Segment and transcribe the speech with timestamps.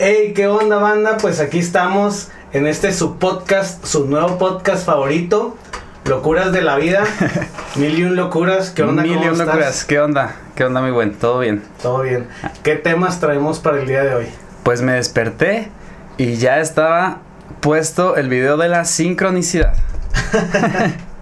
[0.00, 1.18] Hey, ¿qué onda banda?
[1.18, 5.56] Pues aquí estamos en este su podcast, su nuevo podcast favorito,
[6.04, 7.04] Locuras de la Vida.
[7.76, 9.02] Mil y un locuras, ¿qué onda?
[9.02, 10.34] Mil y ¿Cómo un locuras, ¿qué onda?
[10.56, 11.14] ¿Qué onda, mi buen?
[11.14, 11.62] ¿Todo bien?
[11.80, 12.26] Todo bien.
[12.64, 14.26] ¿Qué temas traemos para el día de hoy?
[14.64, 15.68] Pues me desperté
[16.16, 17.18] y ya estaba
[17.60, 19.74] puesto el video de la sincronicidad.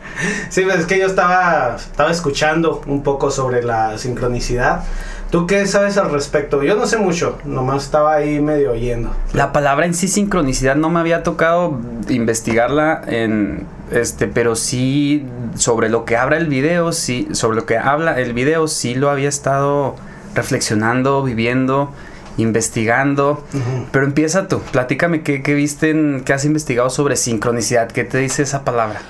[0.51, 4.85] Sí, pues es que yo estaba, estaba escuchando un poco sobre la sincronicidad.
[5.33, 6.63] ¿Tú qué sabes al respecto?
[6.63, 9.11] Yo no sé mucho, nomás estaba ahí medio oyendo.
[9.33, 11.79] La palabra en sí sincronicidad no me había tocado
[12.11, 17.79] investigarla en este, pero sí sobre lo que habla el video, sí, sobre lo que
[17.79, 19.97] habla el video, sí lo había estado
[20.35, 21.91] reflexionando, viviendo,
[22.37, 23.43] investigando.
[23.91, 28.19] Pero empieza tú, platícame qué, qué viste, en- qué has investigado sobre sincronicidad, qué te
[28.19, 29.01] dice esa palabra.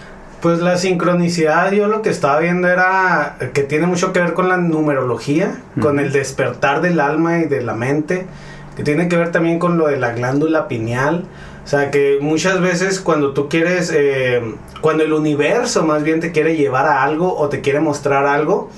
[0.43, 4.49] Pues la sincronicidad, yo lo que estaba viendo era que tiene mucho que ver con
[4.49, 8.27] la numerología, con el despertar del alma y de la mente,
[8.75, 11.27] que tiene que ver también con lo de la glándula pineal.
[11.65, 14.43] O sea, que muchas veces cuando tú quieres, eh,
[14.81, 18.69] cuando el universo más bien te quiere llevar a algo o te quiere mostrar algo,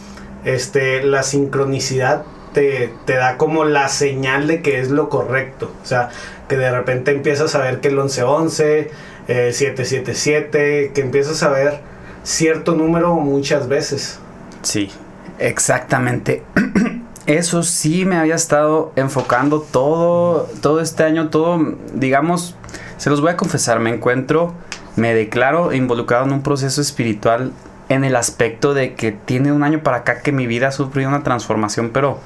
[0.45, 5.73] este, la sincronicidad te, te da como la señal de que es lo correcto.
[5.83, 6.11] O sea,
[6.47, 8.91] que de repente empiezas a ver que el 1111,
[9.29, 11.81] eh, 777, que empiezas a ver
[12.23, 14.19] cierto número muchas veces.
[14.63, 14.91] Sí,
[15.39, 16.43] exactamente.
[17.27, 21.59] Eso sí me había estado enfocando todo, todo este año, todo,
[21.95, 22.55] digamos,
[22.99, 24.53] se los voy a confesar, me encuentro,
[24.97, 27.53] me declaro involucrado en un proceso espiritual
[27.89, 31.09] en el aspecto de que tiene un año para acá que mi vida ha sufrido
[31.09, 32.19] una transformación, pero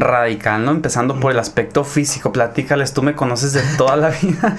[0.00, 0.70] radical, ¿no?
[0.72, 4.56] Empezando por el aspecto físico, platícales, tú me conoces de toda la vida.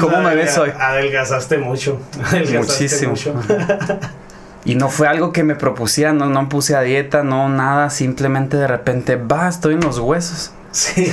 [0.00, 0.70] ¿Cómo pues, me ves hoy?
[0.78, 2.00] Adelgazaste mucho.
[2.24, 2.58] adelgazaste
[3.08, 3.10] Muchísimo.
[3.12, 3.34] mucho.
[4.64, 8.56] Y no fue algo que me propusiera, no, no puse a dieta, no nada, simplemente
[8.56, 10.52] de repente, va, estoy en los huesos.
[10.76, 11.10] Sí,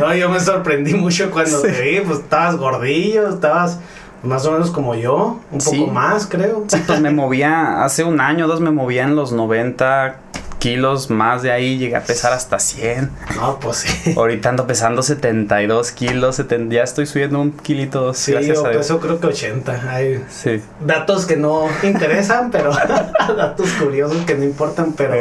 [0.00, 1.66] no, yo me sorprendí mucho cuando Sí.
[1.66, 3.78] te vi, pues estabas gordillo, estabas
[4.22, 5.80] más o menos como yo, un Sí.
[5.80, 6.64] poco más creo.
[6.68, 10.16] Sí, pues me movía, hace un año, dos me movía en los 90
[10.58, 13.10] kilos, más de ahí llegué a pesar hasta 100.
[13.36, 14.14] No, pues sí.
[14.16, 18.66] Ahorita ando pesando 72 kilos, 70, ya estoy subiendo un kilito, dos, Sí, gracias yo
[18.66, 18.78] a Dios.
[18.82, 19.82] peso creo que 80.
[19.90, 20.60] Hay Sí.
[20.84, 22.70] datos que no interesan, pero
[23.36, 25.14] datos curiosos que no importan, pero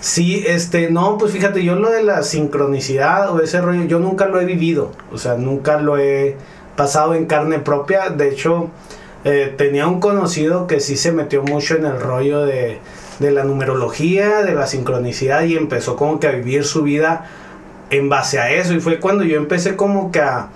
[0.00, 4.26] sí, este, no, pues fíjate, yo lo de la sincronicidad o ese rollo, yo nunca
[4.26, 6.36] lo he vivido, o sea, nunca lo he
[6.76, 8.70] pasado en carne propia, de hecho,
[9.24, 12.78] eh, tenía un conocido que sí se metió mucho en el rollo de,
[13.20, 17.26] de la numerología, de la sincronicidad y empezó como que a vivir su vida
[17.90, 20.48] en base a eso y fue cuando yo empecé como que a,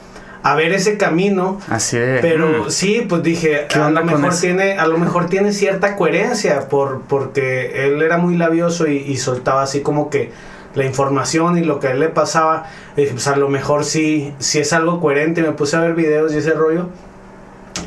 [0.43, 2.19] a ver ese camino Así de...
[2.21, 5.95] pero mm, sí, pues dije, ¿Qué a lo mejor tiene, a lo mejor tiene cierta
[5.97, 10.33] coherencia por, porque él era muy labioso y, y soltaba así como que
[10.75, 12.67] la información y lo que a él le pasaba.
[12.97, 15.43] Y dije, pues a lo mejor sí, sí es algo coherente.
[15.43, 16.89] Me puse a ver videos y ese rollo.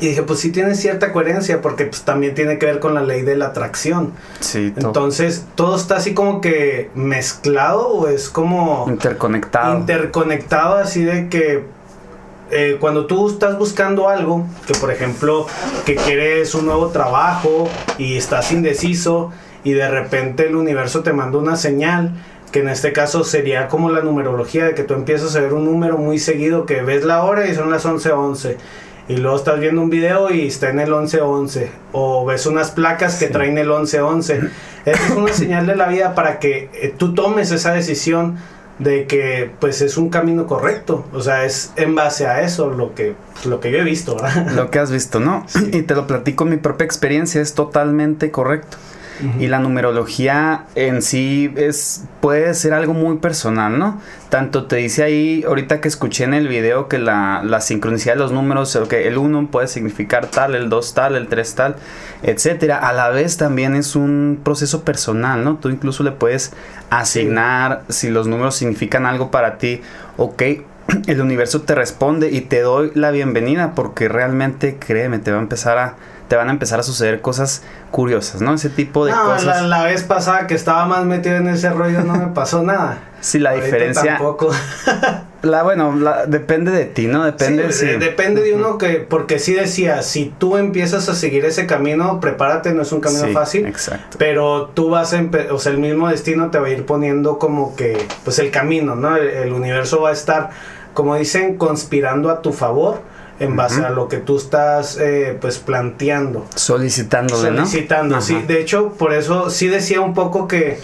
[0.00, 3.02] Y dije, pues sí tiene cierta coherencia porque pues también tiene que ver con la
[3.02, 4.12] ley de la atracción.
[4.40, 9.78] sí, todo Entonces, todo está así como que mezclado o es como interconectado.
[9.78, 11.64] interconectado así de que
[12.50, 15.46] eh, cuando tú estás buscando algo, que por ejemplo
[15.84, 19.30] que quieres un nuevo trabajo y estás indeciso
[19.64, 22.14] y de repente el universo te manda una señal,
[22.50, 25.66] que en este caso sería como la numerología, de que tú empiezas a ver un
[25.66, 28.56] número muy seguido, que ves la hora y son las 11:11.
[29.08, 31.70] Y luego estás viendo un video y está en el 1111.
[31.92, 33.32] O ves unas placas que Sí.
[33.32, 34.40] traen el 1111.
[34.84, 38.36] Esa es una señal de la vida para que eh, tú tomes esa decisión
[38.78, 41.04] de que pues es un camino correcto.
[41.12, 43.14] O sea, es en base a eso lo que,
[43.44, 44.52] lo que yo he visto, ¿verdad?
[44.52, 45.44] Lo que has visto, ¿no?
[45.48, 45.70] Sí.
[45.72, 48.76] Y te lo platico, mi propia experiencia es totalmente correcto.
[49.38, 54.00] Y la numerología en sí es puede ser algo muy personal, ¿no?
[54.28, 58.20] Tanto te dice ahí, ahorita que escuché en el video que la, la sincronicidad de
[58.20, 61.76] los números, que el 1 puede significar tal, el 2 tal, el 3 tal,
[62.22, 62.76] etcétera.
[62.78, 65.56] A la vez también es un proceso personal, ¿no?
[65.56, 66.52] Tú incluso le puedes
[66.90, 69.80] asignar si los números significan algo para ti,
[70.16, 70.42] ok.
[71.06, 75.42] El universo te responde y te doy la bienvenida porque realmente, créeme, te va a
[75.42, 75.96] empezar a
[76.28, 78.54] te van a empezar a suceder cosas curiosas, ¿no?
[78.54, 79.44] Ese tipo de no, cosas.
[79.44, 82.98] la, la vez pasada que estaba más metido en ese rollo no me pasó nada.
[83.20, 84.12] Sí, la Ahorita diferencia.
[84.16, 84.50] Tampoco.
[85.42, 87.24] La, bueno, la- depende de ti, ¿no?
[87.24, 91.44] Depende Sí, de- depende de uno que, porque sí decía, si tú empiezas a seguir
[91.44, 93.66] ese camino, prepárate, no es un camino Sí, fácil.
[93.66, 94.16] Exacto.
[94.18, 97.76] Pero tú vas a, o sea, el mismo destino te va a ir poniendo como
[97.76, 99.16] que, pues el camino, ¿no?
[99.16, 100.50] El, el universo va a estar,
[100.92, 103.00] como dicen, conspirando a tu favor
[103.40, 106.46] en base a lo que tú estás, eh, pues, planteando.
[106.54, 107.66] Solicitándole, ¿no?
[107.66, 108.24] Solicitando, Ajá.
[108.24, 108.42] sí.
[108.42, 110.80] De hecho, por eso sí decía un poco que,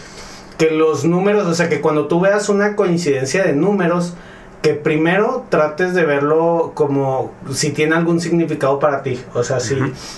[0.58, 4.14] que los números, o sea, que cuando tú veas una coincidencia de números,
[4.62, 9.22] que primero trates de verlo como si tiene algún significado para ti.
[9.34, 9.76] O sea, si,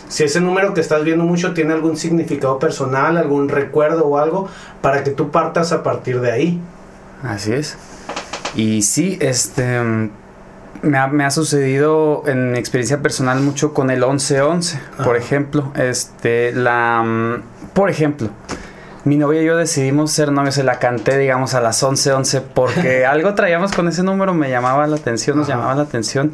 [0.09, 4.49] si ese número que estás viendo mucho tiene algún significado personal, algún recuerdo o algo,
[4.83, 6.61] para que tú partas a partir de ahí.
[7.25, 7.77] Así es.
[8.55, 9.81] Y sí, este
[10.83, 15.73] me ha, me ha, sucedido en mi experiencia personal mucho con el 1111, por ejemplo.
[15.77, 18.31] Este, la, mm, por ejemplo,
[19.05, 23.07] mi novia y yo decidimos ser novios, se la canté, digamos, a las 11:11 porque
[23.07, 26.33] algo traíamos con ese número, me llamaba la atención, nos llamaba la atención.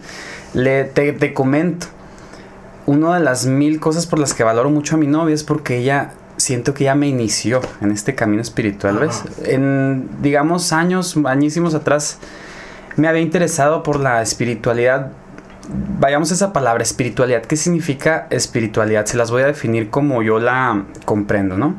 [0.55, 1.87] Le, te, te comento,
[2.87, 5.79] una de las mil cosas por las que valoro mucho a mi novia es porque
[5.79, 9.23] ella siento que ya me inició en este camino espiritual, ¿ves?
[9.45, 12.19] En, digamos, años, añísimos atrás,
[12.97, 15.13] me había interesado por la espiritualidad.
[15.99, 17.43] Vayamos a esa palabra, espiritualidad.
[17.43, 19.07] ¿Qué significa espiritualidad?
[19.07, 21.77] Se las voy a definir como yo la comprendo, ¿no?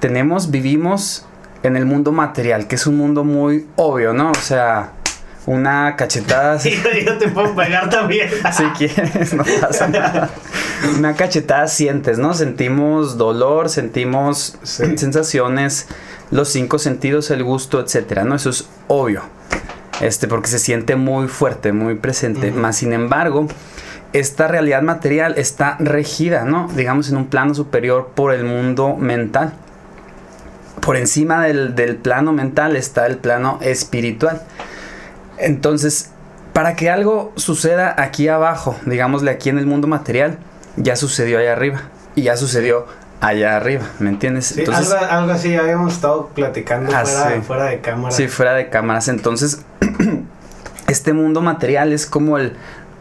[0.00, 1.26] Tenemos, vivimos
[1.62, 4.30] en el mundo material, que es un mundo muy obvio, ¿no?
[4.30, 4.92] O sea,
[5.46, 6.58] una cachetada.
[6.64, 8.28] Sí, yo te puedo pegar también.
[8.52, 10.30] si quieres, no pasa nada.
[10.98, 12.34] Una cachetada sientes, ¿no?
[12.34, 15.88] Sentimos dolor, sentimos sensaciones,
[16.30, 18.34] los cinco sentidos, el gusto, etcétera, ¿no?
[18.34, 19.22] Eso es obvio.
[20.00, 22.50] Este, porque se siente muy fuerte, muy presente.
[22.50, 23.46] Más sin embargo,
[24.12, 26.68] esta realidad material está regida, ¿no?
[26.74, 29.52] Digamos, en un plano superior por el mundo mental.
[30.80, 34.42] Por encima del, del plano mental está el plano espiritual.
[35.38, 36.10] Entonces,
[36.52, 40.38] para que algo suceda aquí abajo, digámosle aquí en el mundo material,
[40.76, 41.82] ya sucedió allá arriba.
[42.14, 42.86] Y ya sucedió
[43.20, 44.46] allá arriba, ¿me entiendes?
[44.46, 48.14] Sí, Entonces, algo, algo, así habíamos estado platicando ah, fuera, fuera, de cámara.
[48.14, 49.08] Sí, fuera de cámaras.
[49.08, 49.64] Entonces,
[50.88, 52.54] este mundo material es como el,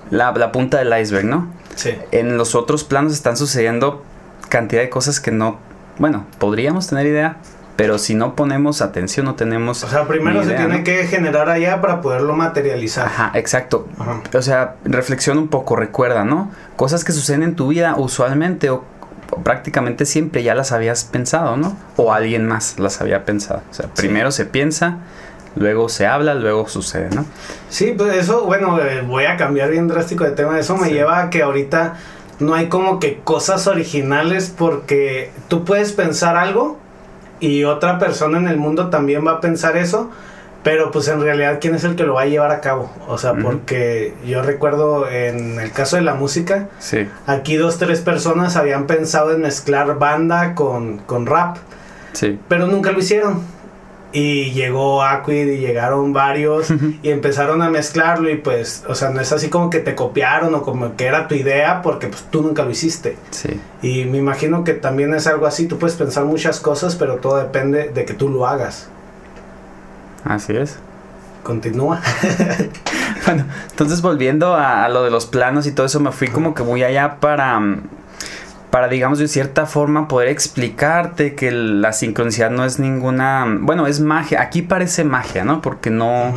[0.09, 1.47] la, la, punta del iceberg, ¿no?
[1.75, 1.91] Sí.
[2.11, 4.03] En los otros planos están sucediendo
[4.49, 5.57] cantidad de cosas que no,
[5.97, 7.37] bueno, podríamos tener idea,
[7.75, 9.83] pero si no ponemos atención, no tenemos.
[9.83, 13.07] O sea, primero se tiene que generar allá para poderlo materializar.
[13.07, 13.87] Ajá, exacto.
[14.33, 16.51] O sea, reflexiona un poco, recuerda, ¿no?
[16.75, 18.85] Cosas que suceden en tu vida usualmente o,
[19.43, 21.75] prácticamente siempre ya las habías pensado, ¿no?
[21.95, 23.63] O alguien más las había pensado.
[23.71, 24.99] O sea, primero se piensa,
[25.55, 27.25] luego se habla, luego sucede, ¿no?
[27.69, 30.59] Sí, pues eso, bueno, eh, voy a cambiar bien drástico de tema.
[30.59, 31.95] Eso me lleva a que ahorita
[32.39, 36.77] no hay como que cosas originales porque tú puedes pensar algo
[37.39, 40.09] y otra persona en el mundo también va a pensar eso,
[40.63, 43.17] pero pues en realidad quién es el que lo va a llevar a cabo, o
[43.17, 47.07] sea, porque yo recuerdo en el caso de la música, sí.
[47.27, 51.57] aquí dos, tres personas habían pensado en mezclar banda con, con rap,
[52.13, 52.39] sí.
[52.47, 53.41] pero nunca lo hicieron
[54.13, 56.71] y llegó Aquid y llegaron varios
[57.01, 60.53] y empezaron a mezclarlo y pues, o sea, no es así como que te copiaron
[60.53, 63.17] o como que era tu idea porque pues tú nunca lo hiciste.
[63.31, 63.59] Sí.
[63.81, 67.37] Y me imagino que también es algo así, tú puedes pensar muchas cosas, pero todo
[67.37, 68.87] depende de que tú lo hagas.
[70.23, 70.77] Así es.
[71.41, 71.99] Continúa.
[73.25, 76.53] bueno, entonces volviendo a, a, lo de los planos y todo eso, me fui como
[76.53, 77.59] que muy allá para
[78.73, 83.99] para, digamos, de cierta forma poder explicarte que la sincronicidad no es ninguna, bueno, es
[83.99, 85.61] magia, aquí parece magia, ¿no?
[85.61, 86.33] Porque no,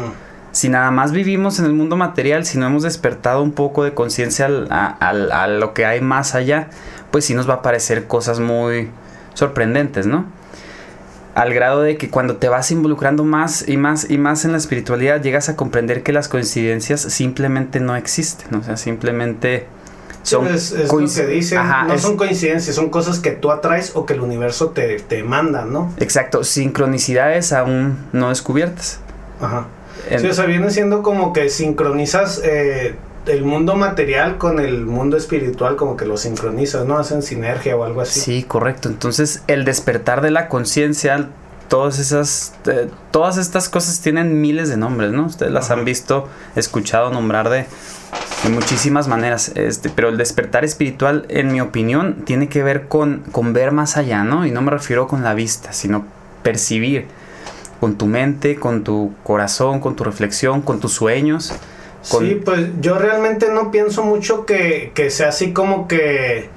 [0.53, 3.95] si nada más vivimos en el mundo material, si no hemos despertado un poco de
[3.95, 6.69] conciencia a, lo que hay más allá,
[7.11, 8.91] pues sí nos va a parecer cosas muy
[9.33, 10.27] sorprendentes, ¿no?
[11.35, 14.59] Al grado de que cuando te vas involucrando más y más y más en la
[14.59, 19.69] espiritualidad, llegas a comprender que las coincidencias simplemente no existen, o sea, simplemente
[20.27, 24.15] son es, lo que dicen, no son coincidencias, son cosas que tú atraes o que
[24.15, 25.93] el universo te, te manda, ¿no?
[25.99, 29.01] Exacto, sincronicidades aún no descubiertas.
[29.41, 29.67] Ajá.
[30.19, 35.17] sí, o sea, viene siendo como que sincronizas eh, el mundo material con el mundo
[35.17, 36.99] espiritual, como que lo sincronizas, ¿no?
[36.99, 38.21] Hacen sinergia o algo así.
[38.21, 38.89] Sí, correcto.
[38.89, 41.29] Entonces, el despertar de la conciencia,
[41.69, 45.27] todas esas, eh, todas estas cosas tienen miles de nombres, ¿no?
[45.27, 47.67] Ustedes las han visto, escuchado nombrar de
[48.43, 53.23] de muchísimas maneras, este, pero el despertar espiritual, en mi opinión, tiene que ver con,
[53.33, 54.47] con ver más allá, ¿no?
[54.47, 56.05] Y no me refiero con la vista, sino
[56.43, 57.07] percibir
[57.81, 61.53] con tu mente, con tu corazón, con tu reflexión, con tus sueños.
[62.03, 66.49] Sí, pues yo realmente no pienso mucho que, que sea así como que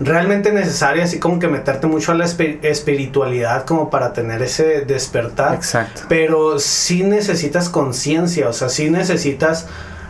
[0.00, 5.54] realmente necesario, así como que meterte mucho a la espiritualidad como para tener ese despertar.
[5.54, 6.02] Exacto.
[6.08, 9.66] Pero sí necesitas conciencia, o sea, sí necesitas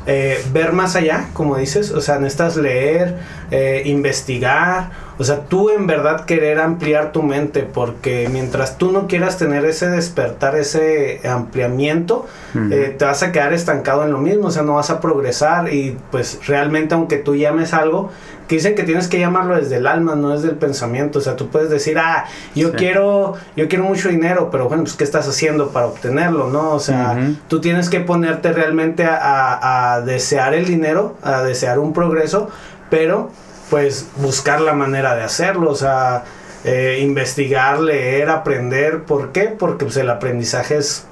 [0.06, 3.16] eh, ver más allá, como dices, o sea, necesitas leer,
[3.50, 9.06] eh, investigar O sea, tú en verdad querer ampliar tu mente, porque mientras tú no
[9.06, 12.26] quieras tener ese despertar, ese ampliamiento,
[12.70, 15.72] eh, te vas a quedar estancado en lo mismo, o sea, no vas a progresar.
[15.72, 18.10] Y pues realmente aunque tú llames algo,
[18.46, 21.34] que dicen que tienes que llamarlo desde el alma, no desde el pensamiento, o sea,
[21.34, 25.26] tú puedes decir, ah, yo quiero, yo quiero mucho dinero, pero bueno, pues ¿qué estás
[25.26, 26.72] haciendo para obtenerlo, no?
[26.72, 27.18] O sea,
[27.48, 32.48] tú tienes que ponerte realmente a, a desear el dinero, a desear un progreso,
[32.90, 33.30] pero
[33.70, 36.24] pues buscar la manera de hacerlo, o sea,
[36.64, 39.02] eh, investigar, leer, aprender.
[39.02, 39.44] ¿Por qué?
[39.44, 41.04] Porque pues, el aprendizaje es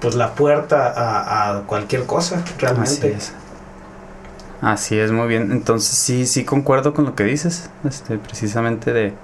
[0.00, 2.90] pues la puerta a, cualquier cosa, realmente.
[2.90, 3.32] Así es.
[4.62, 5.52] Así es, muy bien.
[5.52, 9.14] Entonces sí, sí concuerdo con lo que dices, este, precisamente de,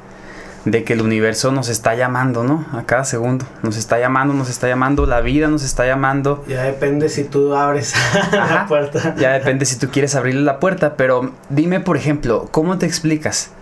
[0.66, 2.66] de que el universo nos está llamando, ¿no?
[2.72, 3.46] A cada segundo.
[3.62, 6.44] Nos está llamando, nos está llamando, la vida nos está llamando.
[6.48, 7.94] Ya depende si tú abres
[8.32, 9.14] la puerta.
[9.16, 13.52] Ya depende si tú quieres abrirle la puerta, pero dime, por ejemplo, ¿cómo te explicas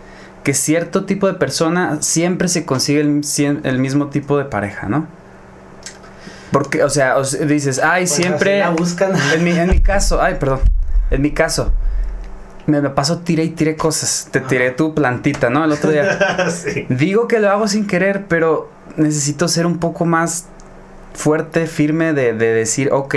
[0.43, 5.07] que cierto tipo de persona siempre se consigue el, mismo tipo de pareja, ¿no?
[6.53, 8.61] Porque, o sea, dices, ay, pues siempre...
[8.61, 9.13] La buscan.
[9.35, 10.61] En mi, en mi caso, ay, perdón.
[11.11, 11.73] En mi caso,
[12.67, 14.29] me, me paso tiré y tiré cosas.
[14.31, 15.65] Te tiré tu plantita, ¿no?
[15.65, 16.19] El otro día.
[16.89, 20.47] Digo que lo hago sin querer, pero necesito ser un poco más
[21.15, 23.15] fuerte, firme de, de decir, ok,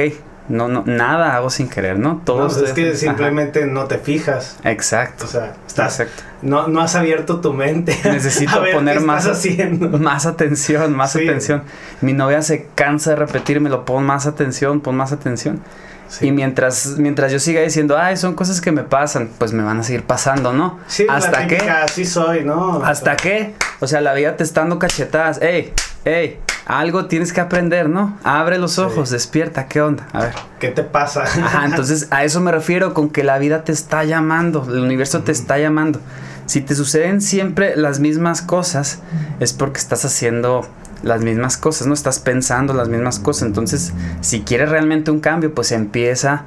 [0.50, 2.22] no, no, nada hago sin querer, ¿no?
[2.24, 4.58] Todo es que simplemente no te fijas.
[4.64, 5.26] Exacto.
[5.26, 6.02] O sea, estás,
[6.42, 7.98] No, no has abierto tu mente.
[8.06, 9.28] Necesito poner más,
[10.00, 11.64] más atención, más atención.
[12.00, 15.62] Mi novia se cansa de repetírmelo, pon más atención, pon más atención.
[16.22, 19.80] Y mientras, mientras yo siga diciendo, ay, son cosas que me pasan, pues me van
[19.80, 20.80] a seguir pasando, ¿no?
[20.88, 21.58] Sí, hasta que.
[21.58, 22.84] Así soy, ¿no?
[22.84, 23.54] Hasta que.
[23.80, 25.42] O sea, la vida te está dando cachetadas.
[25.42, 25.74] Ey,
[26.06, 28.18] ey, algo tienes que aprender, ¿no?
[28.24, 30.08] Abre los ojos, despierta, ¿qué onda?
[30.12, 30.34] A ver.
[30.60, 31.24] ¿Qué te pasa?
[31.24, 35.24] Ajá, entonces a eso me refiero con que la vida te está llamando, el universo
[35.24, 36.00] te está llamando.
[36.46, 39.00] Si te suceden siempre las mismas cosas,
[39.40, 40.68] es porque estás haciendo
[41.04, 41.94] las mismas cosas, ¿no?
[41.94, 43.44] Estás pensando las mismas cosas.
[43.44, 46.44] Entonces, si quieres realmente un cambio, pues empieza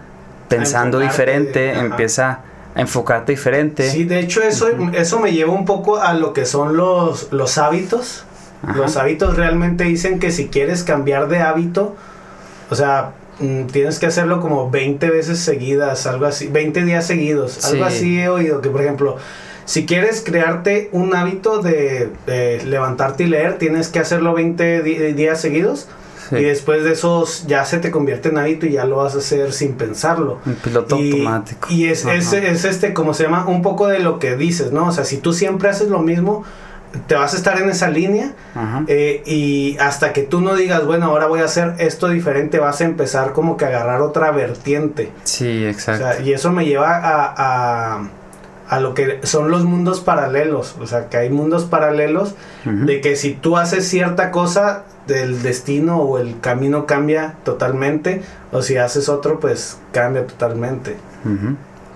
[0.49, 2.41] pensando diferente, empieza
[2.75, 3.89] a enfocarte diferente.
[3.89, 7.59] Sí, de hecho eso, eso me lleva un poco a lo que son los, los
[7.59, 8.25] hábitos.
[8.75, 11.97] Los hábitos realmente dicen que si quieres cambiar de hábito,
[12.69, 17.65] o sea, mm, tienes que hacerlo como 20 veces seguidas, algo así, 20 días seguidos,
[17.65, 19.17] algo así he oído, que por ejemplo,
[19.71, 22.11] si quieres crearte un hábito de,
[22.67, 25.87] levantarte y leer, tienes que hacerlo 20 días seguidos.
[26.33, 29.19] Y después de esos ya se te convierte en hábito y ya lo vas a
[29.19, 30.41] hacer sin pensarlo.
[30.45, 31.69] Un piloto automático.
[31.71, 34.89] Y es, es, es, este, como se llama, un poco de lo que dices, ¿no?
[34.89, 36.45] O sea, si tú siempre haces lo mismo,
[37.07, 38.33] te vas a estar en esa línea
[38.89, 42.81] eh, y hasta que tú no digas, bueno, ahora voy a hacer esto diferente, vas
[42.81, 45.13] a empezar como que a agarrar otra vertiente.
[45.23, 46.25] Sí, exacto.
[46.25, 48.11] y eso me lleva a a
[48.79, 50.77] lo que son los mundos paralelos.
[50.81, 52.35] O sea, que hay mundos paralelos
[52.65, 58.23] de que si tú haces cierta cosa, el destino o el camino cambia totalmente.
[58.53, 60.97] O si haces otro, pues cambia totalmente.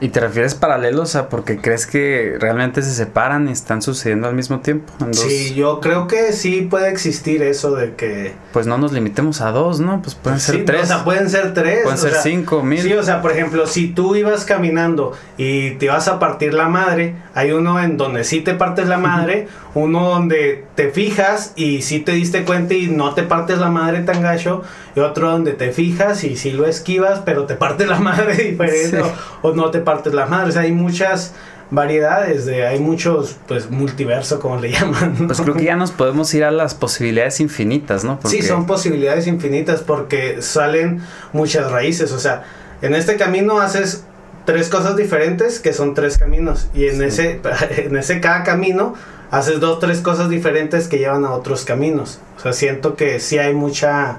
[0.00, 4.34] ¿Y te refieres paralelos a porque crees que realmente se separan y están sucediendo al
[4.34, 4.92] mismo tiempo?
[5.12, 8.34] Sí, yo creo que sí puede existir eso de que...
[8.52, 10.02] Pues no nos limitemos a dos, ¿no?
[10.02, 10.84] Pues pueden ser tres.
[10.84, 11.82] o sea, pueden ser tres.
[11.84, 12.82] Pueden ser cinco, mil.
[12.82, 16.68] Sí, o sea, por ejemplo, si tú ibas caminando y te vas a partir la
[16.68, 21.82] madre, hay uno en donde sí te partes la madre, uno donde te fijas y
[21.82, 24.62] sí te diste cuenta y no te partes la madre tan gacho,
[24.96, 29.02] y otro donde te fijas y sí lo esquivas, pero te partes la madre diferente
[29.42, 30.48] o, no te partes la madre.
[30.50, 31.32] O sea, hay muchas
[31.70, 35.26] variedades, de, hay muchos, pues, multiverso, como le llaman.
[35.26, 38.18] Pues creo que ya nos podemos ir a las posibilidades infinitas, ¿no?
[38.24, 42.12] Sí, son posibilidades infinitas porque salen muchas raíces.
[42.12, 42.44] O sea,
[42.82, 44.04] en este camino haces
[44.44, 47.40] tres cosas diferentes que son tres caminos y en ese
[47.76, 48.94] en ese cada camino
[49.30, 53.38] haces dos tres cosas diferentes que llevan a otros caminos o sea siento que sí
[53.38, 54.18] hay mucha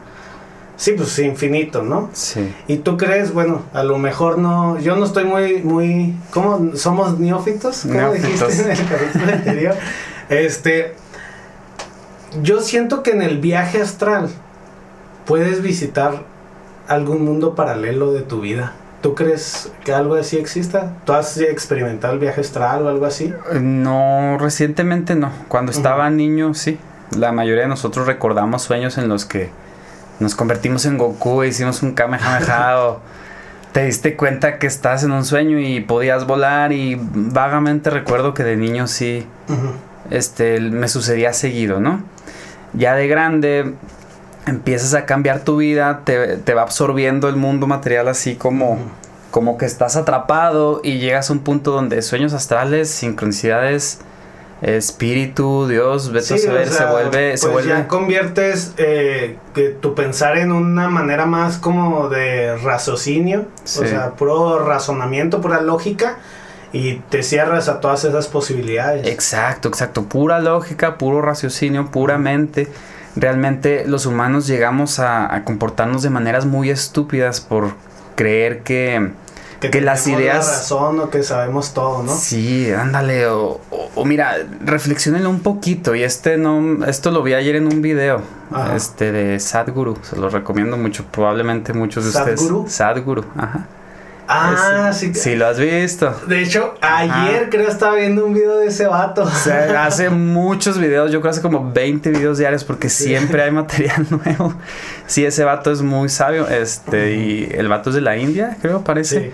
[0.78, 2.54] sí pues infinito no sí.
[2.68, 4.80] Y tú crees bueno a lo mejor no.
[4.80, 9.76] Yo no estoy muy muy cómo somos neófitos cómo dijiste en el capítulo anterior
[10.30, 10.96] este
[12.42, 14.30] yo siento que en el viaje astral
[15.26, 16.24] puedes visitar
[16.88, 18.74] algún mundo paralelo de tu vida.
[19.02, 20.94] ¿Tú crees que algo así exista?
[21.06, 23.34] ¿Tú has experimentado el viaje astral o algo así?
[23.52, 25.32] Eh, no, recientemente no.
[25.48, 26.80] Cuando estaba niño, sí.
[27.16, 29.52] La mayoría de nosotros recordamos sueños en los que
[30.20, 33.02] nos convertimos en Goku e hicimos un Kamehameha o
[33.74, 38.44] te diste cuenta que estás en un sueño y podías volar y vagamente recuerdo que
[38.44, 39.28] de niño sí
[40.10, 42.02] este me sucedía seguido, ¿no?
[42.74, 43.74] Ya de grande
[44.48, 48.78] empiezas a cambiar tu vida, te, va absorbiendo el mundo material así como,
[49.32, 54.00] como que estás atrapado y llegas a un punto donde sueños astrales, sincronicidades
[54.62, 57.70] espíritu, Dios, vete a Sí, saber, o sea, se vuelve, se pues vuelve.
[57.70, 63.82] ya conviertes eh, que tu pensar en una manera más como de raciocinio, Sí.
[63.84, 66.18] o sea, puro razonamiento, pura lógica,
[66.74, 69.08] y te cierras a todas esas posibilidades.
[69.08, 70.04] Exacto, exacto.
[70.04, 72.68] Pura lógica, puro raciocinio, puramente.
[73.16, 77.72] Realmente los humanos llegamos a, a comportarnos de maneras muy estúpidas por
[78.16, 79.12] creer que,
[79.60, 82.16] que las ideas- La razón o que sabemos todo, ¿no?
[82.16, 85.96] Sí, ándale, o, o- o mira, reflexionenlo un poquito.
[85.96, 88.22] Y este no, esto lo vi ayer en un video,
[88.52, 88.76] Ajá.
[88.76, 92.58] este de Sadhguru, se lo recomiendo mucho, probablemente muchos de ¿Sadhguru?
[92.60, 92.76] ustedes.
[92.76, 93.68] Sadhguru, ajá.
[94.28, 95.14] Ah, sí.
[95.14, 96.14] Sí, lo has visto.
[96.28, 97.24] De hecho, Ajá.
[97.26, 99.24] ayer creo estaba viendo un video de ese vato.
[99.24, 103.06] O sea, hace muchos videos, yo creo hace como 20 videos diarios porque Sí.
[103.06, 104.54] siempre hay material nuevo.
[105.08, 108.84] Sí, ese vato es muy sabio, este, y el vato es de la India, creo,
[108.84, 109.20] parece.
[109.20, 109.32] Sí,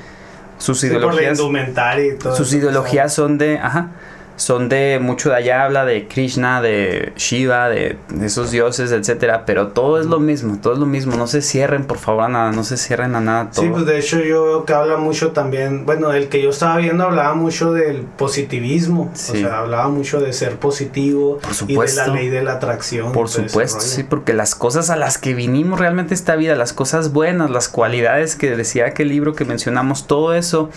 [0.58, 2.36] Sus sí, por la ideologías indumentaria y todo.
[2.36, 3.90] Sus ideologías son de, ajá,
[4.36, 9.46] son de mucho de allá, habla de Krishna, de Shiva, de, de esos dioses, etcétera,
[9.46, 12.28] pero todo es lo mismo, todo es lo mismo, no se cierren por favor a
[12.30, 13.64] nada, no se cierren a nada todo.
[13.66, 16.78] Sí, pues de hecho yo veo que habla mucho también, bueno, el que yo estaba
[16.78, 19.38] viendo hablaba mucho del positivismo, Sí.
[19.38, 23.12] o sea, hablaba mucho de ser positivo Por y de la ley de la atracción.
[23.12, 27.12] Por supuesto, sí, porque las cosas a las que vinimos realmente esta vida, las cosas
[27.14, 30.70] buenas, las cualidades que decía aquel libro que mencionamos, todo eso,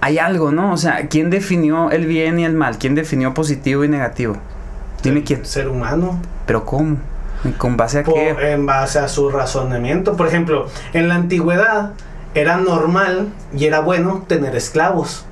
[0.00, 0.72] hay algo, ¿no?
[0.72, 2.78] O sea, ¿quién definió el bien y el mal?
[2.78, 4.36] ¿Quién definió positivo y negativo?
[5.02, 5.44] Dime El quién.
[5.44, 6.96] Ser humano, ¿Pero cómo?
[7.58, 8.52] ¿Con base a por- qué?
[8.52, 10.16] en base a su razonamiento.
[10.16, 11.92] Por ejemplo, en la antigüedad
[12.34, 15.24] era normal y era bueno tener esclavos.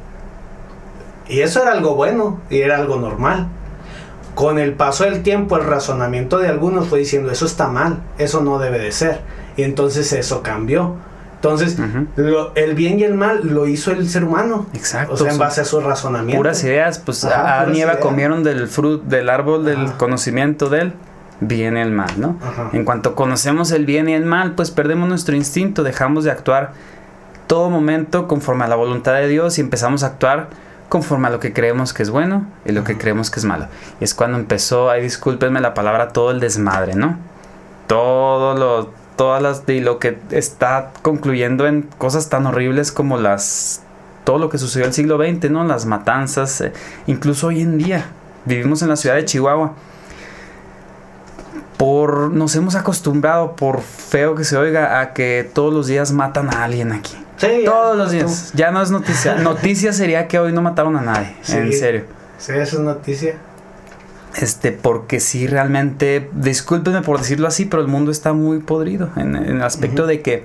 [1.29, 3.49] Y eso era algo bueno y era algo normal.
[4.37, 8.43] Con el paso del tiempo, el razonamiento de algunos fue diciendo, eso está mal, eso
[8.43, 9.21] no debe de ser.
[9.57, 10.95] Y entonces eso cambió.
[11.37, 11.77] Entonces,
[12.17, 14.67] lo- el bien y el mal lo hizo el ser humano.
[14.73, 15.15] Exacto.
[15.15, 16.37] O sea, en base a su razonamiento.
[16.39, 18.03] Puras ideas, pues Ajá, Adán y Eva ideas.
[18.05, 19.99] comieron del fruto, del árbol del Ajá.
[19.99, 20.95] conocimiento del
[21.41, 22.37] bien y el mal, ¿no?
[22.43, 22.71] Ajá.
[22.73, 26.73] En cuanto conocemos el bien y el mal, pues perdemos nuestro instinto, dejamos de actuar
[27.47, 30.49] todo momento conforme a la voluntad de Dios y empezamos a actuar
[30.89, 33.67] conforme a lo que creemos que es bueno y lo que creemos que es malo.
[34.01, 37.19] Y es cuando empezó, ay, discúlpenme la palabra, todo el desmadre, ¿no?
[37.87, 43.83] Todo lo, todas las, y lo que está concluyendo en cosas tan horribles como las,
[44.25, 45.65] todo lo que sucedió en el siglo XX, ¿no?
[45.65, 46.73] Las matanzas, eh,
[47.07, 48.07] incluso hoy en día.
[48.45, 49.73] Vivimos en la ciudad de Chihuahua.
[51.77, 56.53] Por, nos hemos acostumbrado, por feo que se oiga, a que todos los días matan
[56.55, 57.15] a alguien aquí.
[57.37, 58.53] Sí, Todos los tú- días.
[58.55, 59.35] Ya no es noticia.
[59.35, 61.37] Noticia sería que hoy no mataron a nadie.
[61.43, 61.57] Sí.
[61.59, 62.05] En serio.
[62.39, 63.35] Sí, eso es noticia.
[64.39, 69.35] Este, porque sí, realmente, discúlpenme por decirlo así, pero el mundo está muy podrido en,
[69.35, 70.45] en el aspecto de que,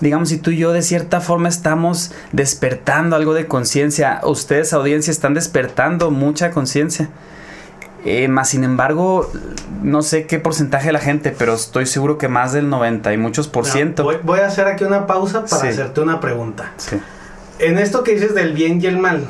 [0.00, 5.10] digamos, si tú y yo de cierta forma estamos despertando algo de conciencia, ustedes, audiencia,
[5.12, 7.10] están despertando mucha conciencia.
[8.04, 9.30] Eh, más sin embargo,
[9.80, 13.16] no sé qué porcentaje de la gente, pero estoy seguro que más del 90 y
[13.18, 14.02] muchos por ciento.
[14.02, 15.68] Voy, voy a hacer aquí una pausa para Sí.
[15.68, 16.72] hacerte una pregunta.
[16.78, 16.96] Sí.
[17.60, 19.24] En esto que dices del bien y el mal,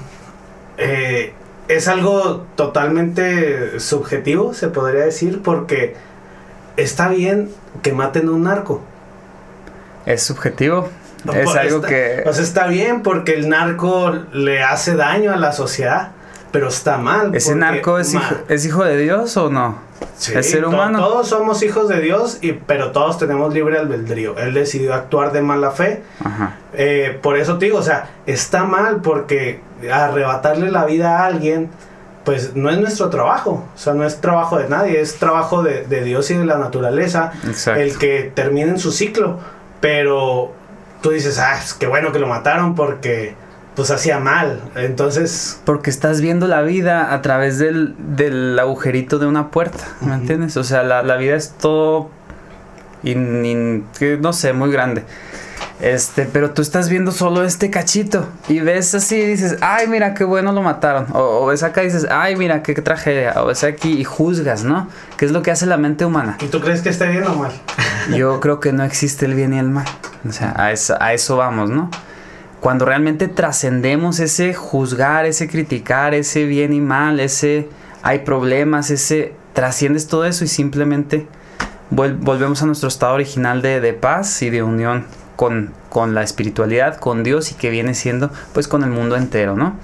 [0.78, 1.34] eh,
[1.76, 5.94] es algo totalmente subjetivo, se podría decir, porque
[6.76, 7.50] está bien
[7.82, 8.82] que maten a un narco.
[10.06, 10.88] Es subjetivo.
[11.32, 12.24] Es Pues algo está- que...
[12.26, 16.10] O sea, está bien porque el narco le hace daño a la sociedad,
[16.50, 17.34] pero está mal.
[17.34, 19.78] ¿Ese narco es hijo, es hijo de Dios o no?
[20.16, 20.98] Sí, es ser to- humano.
[20.98, 24.36] Todos somos hijos de Dios, y, pero todos tenemos libre albedrío.
[24.36, 26.02] Él decidió actuar de mala fe.
[26.24, 26.56] Ajá.
[26.74, 31.70] Eh, por eso te digo, o sea, está mal porque arrebatarle la vida a alguien,
[32.24, 33.64] pues no es nuestro trabajo.
[33.74, 36.58] O sea, no es trabajo de nadie, es trabajo de, de Dios y de la
[36.58, 37.32] naturaleza.
[37.46, 37.80] Exacto.
[37.80, 39.38] El que terminen su ciclo.
[39.80, 40.52] Pero
[41.00, 43.34] tú dices, ah, es que bueno que lo mataron porque
[43.74, 44.60] pues hacía mal.
[44.76, 50.14] Entonces, Porque estás viendo la vida a través del, del agujerito de una puerta, ¿me
[50.14, 50.56] entiendes?
[50.58, 52.10] O sea, la, la vida es todo,
[53.02, 55.04] in- in- que no sé, muy grande.
[55.82, 60.14] Este, pero tú estás viendo solo este cachito y ves así y dices, ay, mira
[60.14, 61.08] qué bueno lo mataron.
[61.12, 63.34] O, o ves acá y dices, ay, mira qué tragedia.
[63.42, 64.86] O ves aquí y juzgas, ¿no?
[65.16, 66.38] ¿Qué es lo que hace la mente humana?
[66.40, 67.50] ¿y tú crees que esté bien o mal?
[68.16, 69.86] Yo creo que no existe el bien y el mal.
[70.26, 71.90] O sea, a eso, a eso vamos, ¿no?
[72.60, 77.68] Cuando realmente trascendemos ese juzgar, ese criticar, ese bien y mal, ese
[78.04, 81.26] hay problemas, ese trasciendes todo eso y simplemente
[81.90, 85.06] volvemos a nuestro estado original de, de paz y de unión
[85.42, 89.56] con, con la espiritualidad, con Dios y que viene siendo pues con el mundo entero,
[89.56, 89.74] ¿no?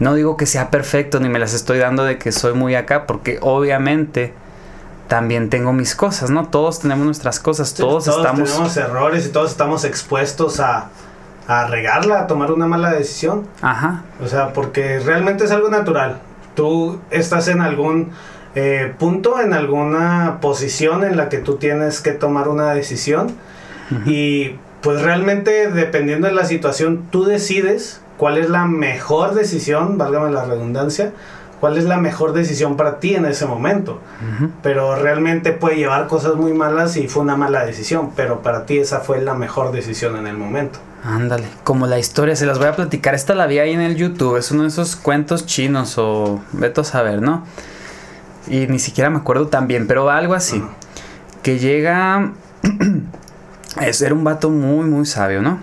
[0.00, 3.06] No digo que sea perfecto ni me las estoy dando de que soy muy acá
[3.06, 4.34] porque obviamente
[5.06, 6.48] también tengo mis cosas, ¿no?
[6.48, 8.50] Todos tenemos nuestras cosas, todos, estamos...
[8.50, 10.88] tenemos errores y todos estamos expuestos a,
[11.46, 13.46] a regarla, a tomar una mala decisión.
[13.62, 16.18] Ajá, O sea, porque realmente es algo natural.
[16.56, 18.10] tú estás en algún
[18.56, 23.36] eh, punto, en alguna posición en la que tú tienes que tomar una decisión
[24.06, 30.30] y pues realmente dependiendo de la situación tú decides cuál es la mejor decisión, válgame
[30.30, 31.12] la redundancia,
[31.58, 34.00] cuál es la mejor decisión para ti en ese momento.
[34.62, 38.76] Pero realmente puede llevar cosas muy malas y fue una mala decisión, pero para ti
[38.76, 40.78] esa fue la mejor decisión en el momento.
[41.02, 43.14] Ándale, como la historia, se las voy a platicar.
[43.14, 46.82] Esta la vi ahí en el YouTube, es uno de esos cuentos chinos o veto
[46.82, 47.46] a saber, ¿no?
[48.48, 50.62] Y ni siquiera me acuerdo tan bien, pero algo así.
[51.42, 52.32] Que llega.
[53.80, 55.60] es, era un vato muy, muy sabio, ¿no?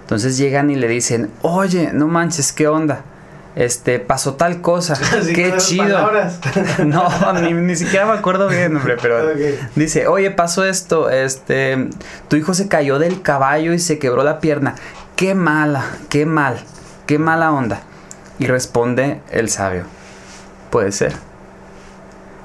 [0.00, 3.02] Entonces llegan y le dicen, oye, no manches, ¿qué onda?
[3.54, 4.98] Este, pasó tal cosa,
[5.34, 6.10] qué chido.
[6.84, 9.22] no, ni, siquiera me acuerdo bien, hombre, pero
[9.76, 11.88] dice, oye, pasó esto, este,
[12.28, 14.74] tu hijo se cayó del caballo y se quebró la pierna.
[15.16, 16.58] Qué mala, qué mal,
[17.06, 17.82] qué mala onda.
[18.38, 19.84] Y responde el sabio,
[20.70, 21.12] puede ser.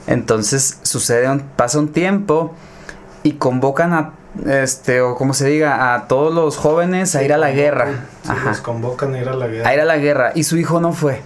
[0.06, 2.54] Entonces sucede, pasa un tiempo
[3.24, 4.14] y convocan a
[4.46, 8.06] este, o como se diga, a todos los jóvenes a ir a la guerra.
[8.46, 9.70] los convocan a ir a la guerra.
[9.70, 10.32] A ir a la guerra.
[10.36, 11.22] Y su hijo no fue.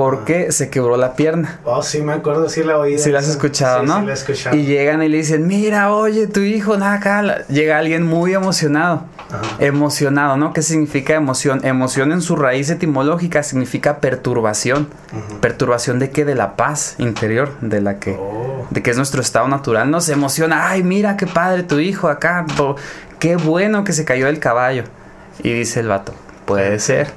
[0.00, 1.60] Porque se quebró la pierna.
[1.62, 2.98] Oh, sí, me acuerdo, sí la oí.
[2.98, 4.00] Sí la has escuchado, ¿no?
[4.00, 4.56] Sí la he escuchado.
[4.56, 7.44] Y llegan y le dicen, mira, oye, tu hijo, nada, acá.
[7.48, 9.02] Llega alguien muy emocionado.
[9.58, 10.54] Emocionado, ¿no?
[10.54, 11.60] ¿Qué significa emoción?
[11.66, 14.88] Emoción en su raíz etimológica significa perturbación.
[15.42, 16.24] ¿Perturbación de qué?
[16.24, 18.66] De la paz interior, de la que, oh.
[18.70, 19.90] de que es nuestro estado natural.
[19.90, 22.46] Nos emociona, ay, mira qué padre tu hijo acá,
[23.18, 24.84] qué bueno que se cayó del caballo.
[25.42, 26.14] Y dice el vato,
[26.50, 27.12] puede ser.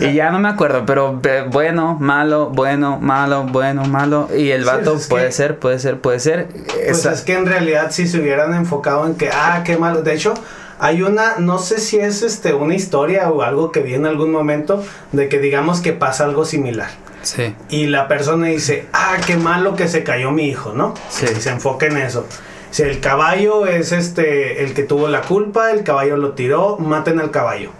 [0.00, 4.28] y ya no me acuerdo, pero bueno, malo, bueno, malo, bueno, malo.
[4.36, 6.48] Y el vato puede ser, puede ser, puede ser.
[6.48, 10.02] Pues es que en realidad si se hubieran enfocado en que, ah, qué malo.
[10.02, 10.34] De hecho,
[10.80, 14.32] hay una, no sé si es este una historia o algo que vi en algún
[14.32, 16.90] momento de que digamos que pasa algo similar.
[17.22, 17.54] Sí.
[17.68, 20.94] Y la persona dice, ah, qué malo que se cayó mi hijo, ¿no?
[21.08, 21.26] Sí.
[21.30, 22.26] Y se enfoca en eso.
[22.72, 27.20] Si el caballo es este el que tuvo la culpa, el caballo lo tiró, maten
[27.20, 27.70] al caballo.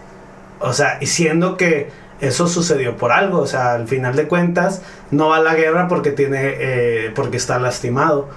[0.61, 1.91] O sea, y siendo que
[2.21, 5.87] eso sucedió por algo, o sea, al final de cuentas no va a la guerra
[5.89, 8.29] porque tiene eh, porque está lastimado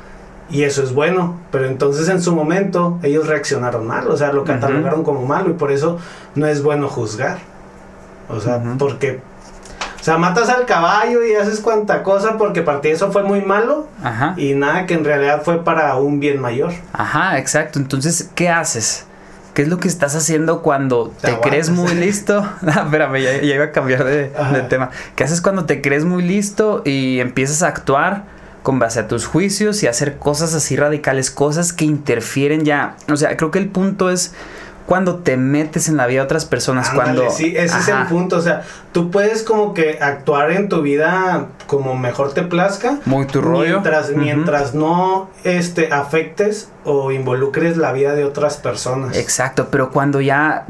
[0.50, 4.44] y eso es bueno, pero entonces en su momento ellos reaccionaron mal, o sea, lo
[4.44, 6.00] catalogaron como malo y por eso
[6.36, 7.38] no es bueno juzgar.
[8.30, 9.22] O sea, porque
[10.00, 13.42] o sea, matas al caballo y haces cuanta cosa porque para ti eso fue muy
[13.42, 14.34] malo Ajá.
[14.38, 16.72] y nada que en realidad fue para un bien mayor.
[16.94, 17.80] Ajá, exacto.
[17.80, 19.06] Entonces, ¿qué haces?
[19.60, 22.48] ¿Qué es lo que estás haciendo cuando te, crees muy listo?
[22.66, 24.90] Ah, espérame, ya, iba a cambiar de, de tema.
[25.18, 28.24] ¿Qué haces cuando te crees muy listo y empiezas a actuar?
[28.64, 32.96] con base a tus juicios y hacer cosas así radicales, cosas que interfieren ya.
[33.12, 34.34] O sea, creo que el punto es
[34.90, 37.30] cuando te metes en la vida de otras personas, cuando...
[37.30, 41.46] Sí, ese es el punto, o sea, tú puedes como que actuar en tu vida
[41.68, 42.98] como mejor te plazca.
[43.06, 43.82] Muy tu rollo.
[43.82, 49.16] Mientras, mientras no este, afectes o involucres la vida de otras personas.
[49.16, 50.66] Exacto, pero cuando ya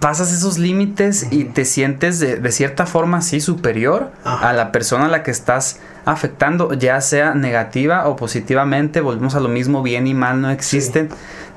[0.00, 5.06] pasas esos límites y te sientes de, de, cierta forma así superior a la persona
[5.06, 10.06] a la que estás afectando, ya sea negativa o positivamente, volvemos a lo mismo, bien
[10.06, 11.08] y mal no existen.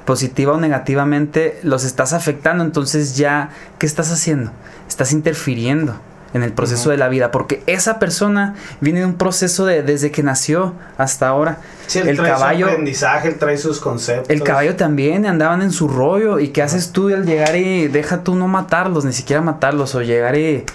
[0.05, 4.51] Positiva o negativamente los estás afectando, entonces ya, ¿qué estás haciendo?
[4.87, 5.99] Estás interfiriendo
[6.33, 10.11] en el proceso de la vida, porque esa persona viene de un proceso de desde
[10.11, 11.59] que nació hasta ahora.
[11.93, 14.29] el caballo, aprendizaje, trae sus conceptos.
[14.29, 18.23] El caballo también andaban en su rollo y qué haces tú al llegar y deja
[18.23, 20.65] tú no matarlos, ni siquiera matarlos o llegar y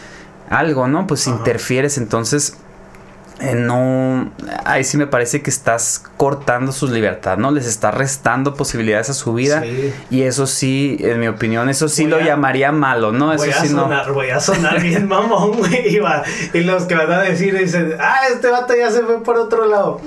[0.49, 1.07] algo, ¿no?
[1.07, 2.57] Pues interfieres, entonces
[3.57, 4.31] no,
[4.65, 7.51] ahí sí me parece que estás cortando su libertad, ¿no?
[7.51, 9.65] Les estás restando posibilidades a su vida.
[10.11, 13.33] Y eso sí, en mi opinión, eso sí lo llamaría malo, ¿no?
[13.33, 14.15] Eso voy sí a sonar, no.
[14.15, 15.99] Voy a sonar bien mamón, güey.
[16.55, 19.67] Y, los que van a decir dicen, ah, este vato ya se fue por otro
[19.67, 20.01] lado.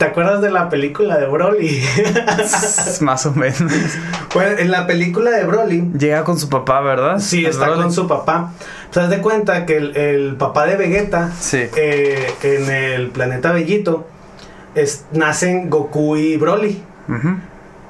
[0.00, 1.82] ¿Te acuerdas de la película de Broly?
[3.02, 3.70] Más o menos.
[4.32, 5.92] Pues en la película de Broly.
[5.92, 7.18] Llega con su papá, ¿verdad?
[7.18, 8.54] Sí, está con su papá.
[8.90, 14.06] ¿Te das de cuenta que el, papá de Vegeta, eh, en el planeta Bellito,
[14.74, 16.82] es, nacen Goku y Broly.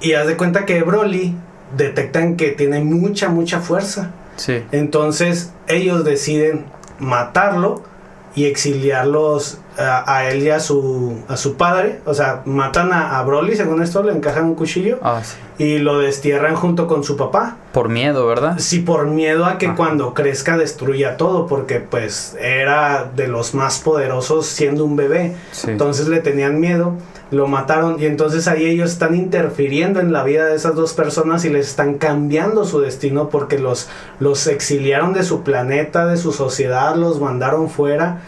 [0.01, 1.37] Y haz de cuenta que Broly
[1.77, 4.11] detectan que tiene mucha, mucha fuerza.
[4.35, 4.65] Sí.
[4.73, 6.65] Entonces ellos deciden
[6.99, 7.85] matarlo
[8.35, 12.01] y exiliarlos a, él y a su, a su padre.
[12.05, 14.99] O sea, matan a, Broly, según esto, le encajan un cuchillo.
[15.03, 15.23] Ah,
[15.59, 17.57] y lo destierran junto con su papá.
[17.73, 18.59] Por miedo, ¿verdad?
[18.59, 23.81] Sí, por miedo a que cuando crezca destruya todo, porque pues era de los más
[23.81, 25.37] poderosos siendo un bebé.
[25.67, 26.95] Entonces le tenían miedo,
[27.31, 31.45] lo mataron y entonces ahí ellos están interfiriendo en la vida de esas dos personas
[31.45, 33.89] y les están cambiando su destino porque los,
[34.19, 38.21] los exiliaron de su planeta, de su sociedad, los mandaron fuera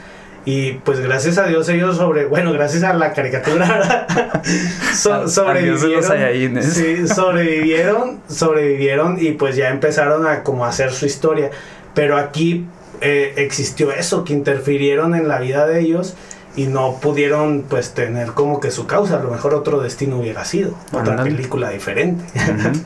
[0.45, 4.07] Y pues gracias a Dios ellos sobre, bueno, gracias a la caricatura
[4.95, 6.62] so, sobrevivieron.
[6.62, 11.51] Sí, sobrevivieron, sobrevivieron y pues ya empezaron a como hacer su historia.
[11.95, 12.67] Pero aquí
[13.01, 16.15] eh, existió eso, que interfirieron en la vida de ellos
[16.57, 20.45] y no pudieron pues tener como que su causa, a lo mejor otro destino hubiera
[20.45, 22.25] sido, otra película diferente.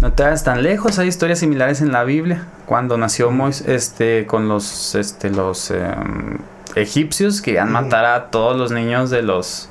[0.00, 2.46] No te vayas tan lejos, hay historias similares en la Biblia.
[2.64, 6.38] Cuando nació Moisés, este, con los, este, los em,
[6.74, 9.68] egipcios que iban a matar a todos los niños de los,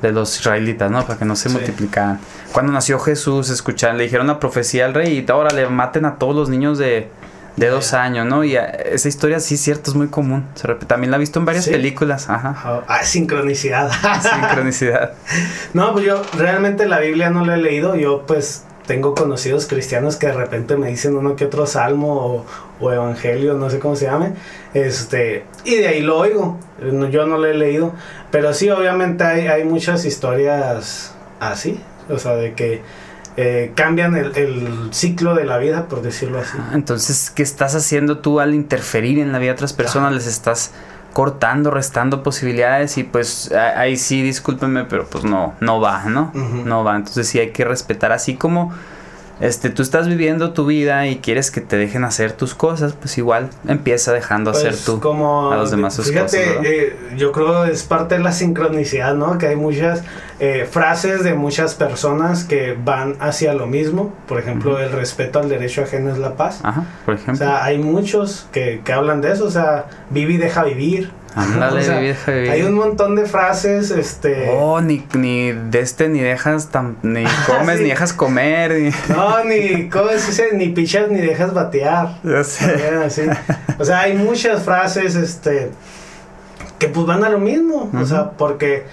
[0.00, 1.04] de los israelitas, ¿no?
[1.04, 2.18] Para que no se multiplicaran.
[2.54, 6.16] Cuando nació Jesús, escucharon, le dijeron la profecía al rey y ahora le maten a
[6.16, 7.10] todos los niños de,
[7.58, 8.44] de dos años, ¿no?
[8.44, 10.46] Y esa historia sí, cierto, es muy común.
[10.86, 12.28] También la he visto en varias películas.
[12.28, 12.82] Ajá.
[12.86, 13.90] Ah, sincronicidad.
[14.22, 15.12] sincronicidad.
[15.74, 17.96] no, pues yo realmente la Biblia no la he leído.
[17.96, 22.46] Yo pues tengo conocidos cristianos que de repente me dicen uno que otro salmo
[22.80, 24.32] o, evangelio, no sé cómo se llame,
[24.72, 26.58] este, y de ahí lo oigo,
[27.10, 27.92] yo no lo he leído,
[28.30, 32.80] pero sí, obviamente hay, hay muchas historias así, o sea, de que
[33.40, 36.58] eh, cambian el, el, ciclo de la vida, por decirlo así.
[36.58, 40.12] Ah, entonces, ¿qué estás haciendo tú al interferir en la vida de otras personas?
[40.12, 40.72] Les estás
[41.12, 46.32] cortando, restando posibilidades y pues ahí sí, discúlpenme, pero pues no, no va, ¿no?
[46.34, 46.96] No va.
[46.96, 48.74] Entonces sí hay que respetar así como
[49.40, 53.18] este, tú estás viviendo tu vida y quieres que te dejen hacer tus cosas, pues
[53.18, 55.00] igual empieza dejando hacer pues, tú
[55.52, 56.34] a los demás sus cosas.
[56.34, 59.38] Eh, yo creo es parte de la sincronicidad, ¿no?
[59.38, 60.02] Que hay muchas
[60.40, 64.12] eh, frases de muchas personas que van hacia lo mismo.
[64.26, 66.60] Por ejemplo, el respeto al derecho ajeno es la paz.
[66.62, 67.34] Ajá, por ejemplo.
[67.34, 69.44] O sea, hay muchos que, que hablan de eso.
[69.44, 71.12] O sea, vive y deja vivir.
[71.34, 74.50] Hay un montón de frases, este...
[74.52, 76.68] Oh, ni, ni de este ni dejas,
[77.02, 78.92] ni comes, ni dejas comer.
[79.08, 80.08] No, ni, ¿cómo
[80.54, 82.18] Ni pichas, ni dejas batear.
[82.24, 82.44] Ya
[83.10, 83.30] sé.
[83.78, 85.70] O sea, hay muchas frases, este,
[86.78, 87.90] que pues van a lo mismo.
[87.94, 88.84] O sea, porque,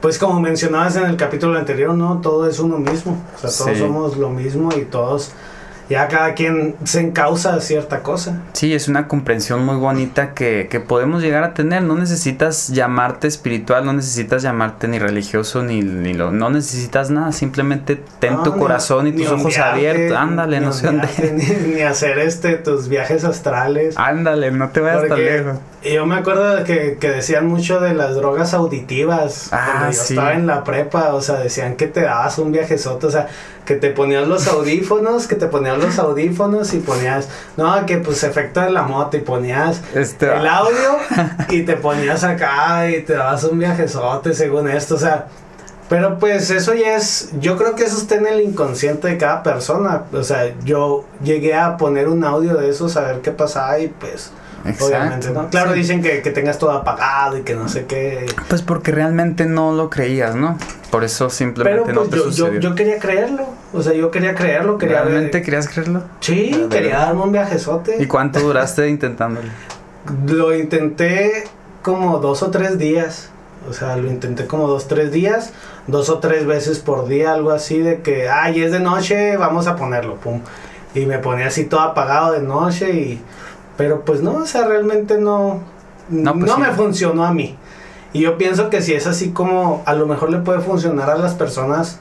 [0.00, 2.20] pues como mencionabas en el capítulo anterior, ¿no?
[2.20, 3.22] Todo es uno mismo.
[3.34, 5.32] O sea, todos somos lo mismo y todos
[5.88, 8.40] ya cada quien se encausa cierta cosa.
[8.52, 11.82] Sí, es una comprensión muy bonita que, que, podemos llegar a tener.
[11.82, 17.32] No necesitas llamarte espiritual, no necesitas llamarte ni religioso, ni, ni lo, no necesitas nada.
[17.32, 20.16] Simplemente ten tu corazón y tus ojos abiertos.
[20.16, 21.08] Ándale, no sé dónde.
[21.74, 23.94] Ni, hacer este tus viajes astrales.
[23.96, 25.58] Ándale, no te vayas tan lejos.
[25.84, 29.48] Yo me acuerdo que, que decían mucho de las drogas auditivas.
[29.52, 33.06] Ah, cuando yo estaba en la prepa, o sea, decían que te dabas un viajezote,
[33.06, 33.28] o sea,
[33.64, 38.22] que te ponías los audífonos, que te ponías los audífonos y ponías, no, que pues
[38.22, 40.98] efecto de la moto y ponías este, el audio
[41.48, 45.26] y te ponías acá y te dabas un viajezote según esto, o sea,
[45.88, 49.42] pero pues eso ya es, yo creo que eso está en el inconsciente de cada
[49.42, 53.88] persona, o sea, yo llegué a poner un audio de eso, saber qué pasaba y
[53.88, 54.32] pues
[54.80, 55.48] Obviamente, ¿no?
[55.48, 58.26] Claro, dicen que, que, tengas todo apagado y que no sé qué.
[58.48, 60.56] Pues porque realmente no lo creías, ¿no?
[60.90, 63.46] Por eso simplemente Pero, pues, no te yo, yo, quería creerlo.
[63.72, 64.78] O sea, yo quería creerlo.
[64.78, 66.02] Quería ¿Realmente querías creerlo?
[66.20, 67.96] Sí, quería darme un viajezote.
[67.98, 69.48] ¿Y cuánto duraste intentándolo?
[70.26, 71.44] Lo intenté
[71.82, 73.30] como dos o tres días.
[73.68, 75.52] O sea, lo intenté como dos, tres días,
[75.86, 79.68] dos o tres veces por día, algo así de que, ay, es de noche, vamos
[79.68, 80.40] a ponerlo, pum.
[80.96, 83.22] Y me ponía así todo apagado de noche y
[83.76, 85.60] pero pues no, o sea, realmente no,
[86.08, 87.56] no, pues me funcionó a mí.
[88.12, 91.16] Y yo pienso que si es así como a lo mejor le puede funcionar a
[91.16, 91.98] las personas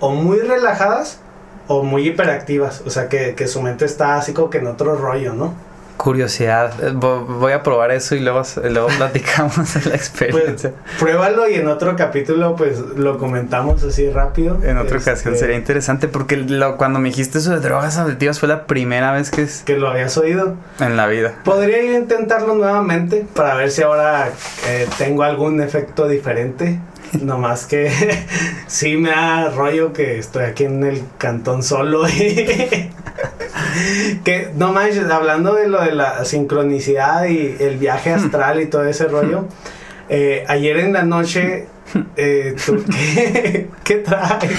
[0.00, 1.20] o muy relajadas
[1.68, 2.82] o muy hiperactivas.
[2.86, 5.54] O sea, que, que su mente está así como que en otro rollo, ¿no?
[5.96, 6.72] Curiosidad.
[6.82, 10.70] Eh, voy a probar eso y luego, luego platicamos la experiencia.
[10.70, 14.58] Pues, pruébalo y en otro capítulo pues lo comentamos así rápido.
[14.62, 18.38] En otra ocasión este, sería interesante porque lo, cuando me dijiste eso de drogas auditivas
[18.38, 19.46] fue la primera vez que...
[19.64, 20.56] Que lo habías oído.
[20.80, 21.34] En la vida.
[21.44, 24.30] Podría intentarlo nuevamente para ver si ahora
[24.68, 26.80] eh, tengo algún efecto diferente.
[27.20, 27.90] No más que
[28.66, 32.90] sí me da rollo que estoy aquí en el cantón solo y
[34.24, 38.84] que no manches, hablando de lo de la sincronicidad y el viaje astral y todo
[38.84, 39.46] ese rollo,
[40.08, 41.66] eh, ayer en la noche,
[42.16, 42.56] eh,
[43.84, 44.52] qué, traes?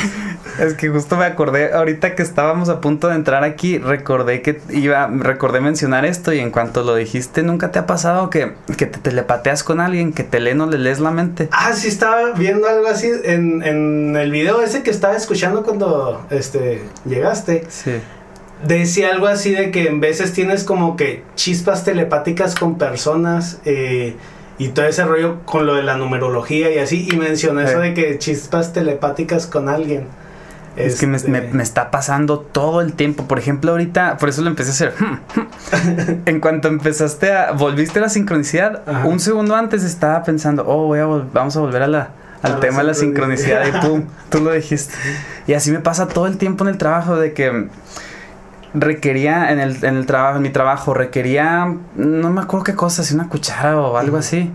[0.59, 4.61] Es que justo me acordé, ahorita que estábamos a punto de entrar aquí, recordé que
[4.69, 8.85] iba, recordé mencionar esto y en cuanto lo dijiste, ¿nunca te ha pasado que, que
[8.85, 11.49] te telepateas con alguien, que te lee no le lees la mente?
[11.51, 16.25] Ah, sí, estaba viendo algo así en, en el video ese que estaba escuchando cuando
[16.29, 17.65] este, llegaste.
[17.69, 18.01] Sí
[18.63, 24.15] decía algo así de que en veces tienes como que chispas telepáticas con personas eh,
[24.57, 27.93] y todo ese rollo con lo de la numerología y así, y mencionó eso de
[27.93, 30.07] que chispas telepáticas con alguien.
[30.75, 33.27] Es que me, Este, me- me está pasando todo el tiempo.
[33.27, 34.93] Por ejemplo, ahorita, por eso lo empecé a hacer.
[36.25, 37.51] en cuanto empezaste a.
[37.53, 39.05] Volviste a la sincronicidad, Ajá.
[39.07, 42.09] un segundo antes estaba pensando, oh, voy a vamos a volver a la,
[42.41, 43.65] al A la tema de la sincronicidad.
[43.67, 44.93] Y pum, tú lo dijiste.
[45.47, 47.67] Y así me pasa todo el tiempo en el trabajo de que
[48.73, 53.03] requería en el, en el trabajo, en mi trabajo, requería, no me acuerdo qué cosa,
[53.03, 54.51] si una cuchara o algo así.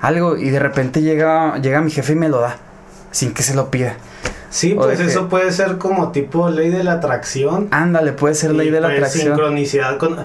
[0.00, 2.56] Algo, y de repente llega, llega mi jefe y me lo da,
[3.10, 3.96] sin que se lo pida.
[4.50, 7.68] Sí, O pues que- eso puede ser como tipo ley de la atracción.
[7.70, 9.26] Ándale, puede ser ley Y, de la pues, atracción.
[9.28, 10.16] Sincronicidad con...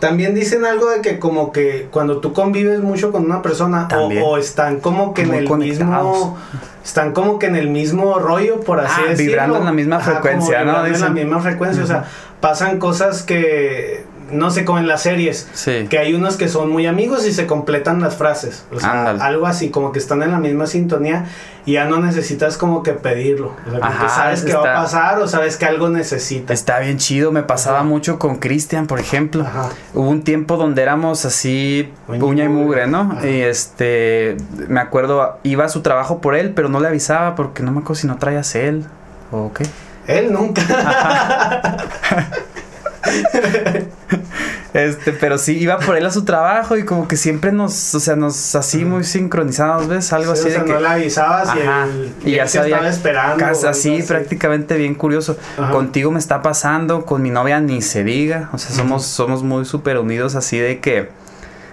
[0.00, 3.86] También dicen algo de que como que cuando tú convives mucho con una persona
[4.22, 6.38] o, están como que en el mismo
[6.82, 9.26] están como que en el mismo rollo por así Ah, decirlo.
[9.32, 10.64] vibrando en la misma Ajá, frecuencia, ¿no?
[10.64, 11.12] vibrando En la Dicen.
[11.14, 12.04] misma frecuencia, o sea,
[12.40, 15.48] pasan cosas que no sé, como en las series.
[15.52, 15.86] Sí.
[15.88, 18.64] Que hay unos que son muy amigos y se completan las frases.
[18.72, 19.22] O sea, Ándale.
[19.22, 21.26] algo así, como que están en la misma sintonía
[21.66, 23.54] y ya no necesitas como que pedirlo.
[23.66, 26.58] O sea, Ajá, sabes que va a pasar o sabes que algo necesitas.
[26.58, 27.86] Está bien chido, me pasaba Ajá.
[27.86, 29.42] mucho con Cristian, por ejemplo.
[29.42, 29.68] Ajá.
[29.94, 32.86] Hubo un tiempo donde éramos así, Uña y uña y mugre.
[32.86, 33.18] ¿no?
[33.22, 34.36] Y este,
[34.68, 37.80] me acuerdo, iba a su trabajo por él, pero no le avisaba porque no me
[37.80, 38.84] acuerdo si no traía cel
[39.30, 39.64] o qué.
[40.06, 40.62] Él nunca.
[44.72, 48.00] Este, pero sí, iba por él a su trabajo y como que siempre nos, o
[48.00, 50.12] sea, nos así muy sincronizados, ¿ves?
[50.12, 50.72] Algo Sí, así o sea, de que...
[50.72, 51.86] no le avisabas Ajá,
[52.24, 53.36] y, y él ya sabía estaba esperando.
[53.36, 55.36] Casi así, prácticamente bien curioso.
[55.58, 55.70] Ajá.
[55.70, 58.48] Contigo me está pasando, con mi novia ni se diga.
[58.52, 61.10] O sea, somos, somos muy súper unidos así de que,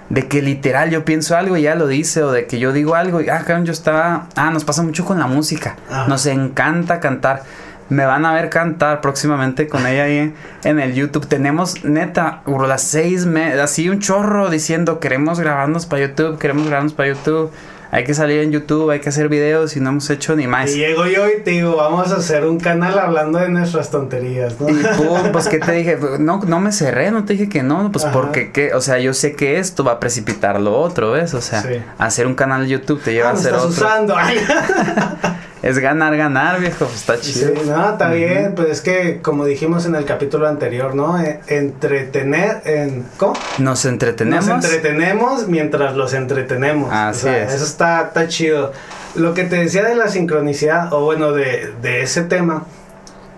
[0.10, 2.96] de que literal yo pienso algo y ella lo dice, o de que yo digo
[2.96, 5.76] algo y, ah, cabrón, yo estaba, ah, nos pasa mucho con la música.
[6.08, 7.44] Nos encanta cantar.
[7.90, 11.26] Me van a ver cantar próximamente con ella ahí en, el YouTube.
[11.28, 16.94] Tenemos, neta, las seis, me- así un chorro diciendo, queremos grabarnos para YouTube, queremos grabarnos
[16.94, 17.52] para YouTube.
[17.90, 20.72] Hay que salir en YouTube, hay que hacer videos y no hemos hecho ni más.
[20.72, 24.60] Y llego yo y te digo, vamos a hacer un canal hablando de nuestras tonterías,
[24.60, 24.68] ¿no?
[24.68, 27.90] Y pum, pues qué te dije, no, no me cerré, no te dije que no,
[27.94, 28.14] pues Ajá.
[28.14, 31.34] porque qué, o sea, yo sé que esto va a precipitar lo otro, ¿ves?
[31.34, 31.82] O sea, Sí.
[31.98, 33.86] hacer un canal de YouTube te lleva Ah, a me hacer estás otro.
[33.88, 34.16] usando.
[35.68, 37.52] Es ganar, ganar, viejo, pues está Sí, chido.
[37.66, 41.20] no, está bien, pues es que como dijimos en el capítulo anterior, ¿no?
[41.20, 43.34] Eh, entretener, en, ¿cómo?
[43.58, 44.46] Nos entretenemos.
[44.48, 46.90] Nos entretenemos mientras los entretenemos.
[46.94, 47.54] Así O sea, es.
[47.54, 48.72] Eso está, está chido.
[49.16, 52.66] Lo que te decía de la sincronicidad, o bueno, de, de ese tema,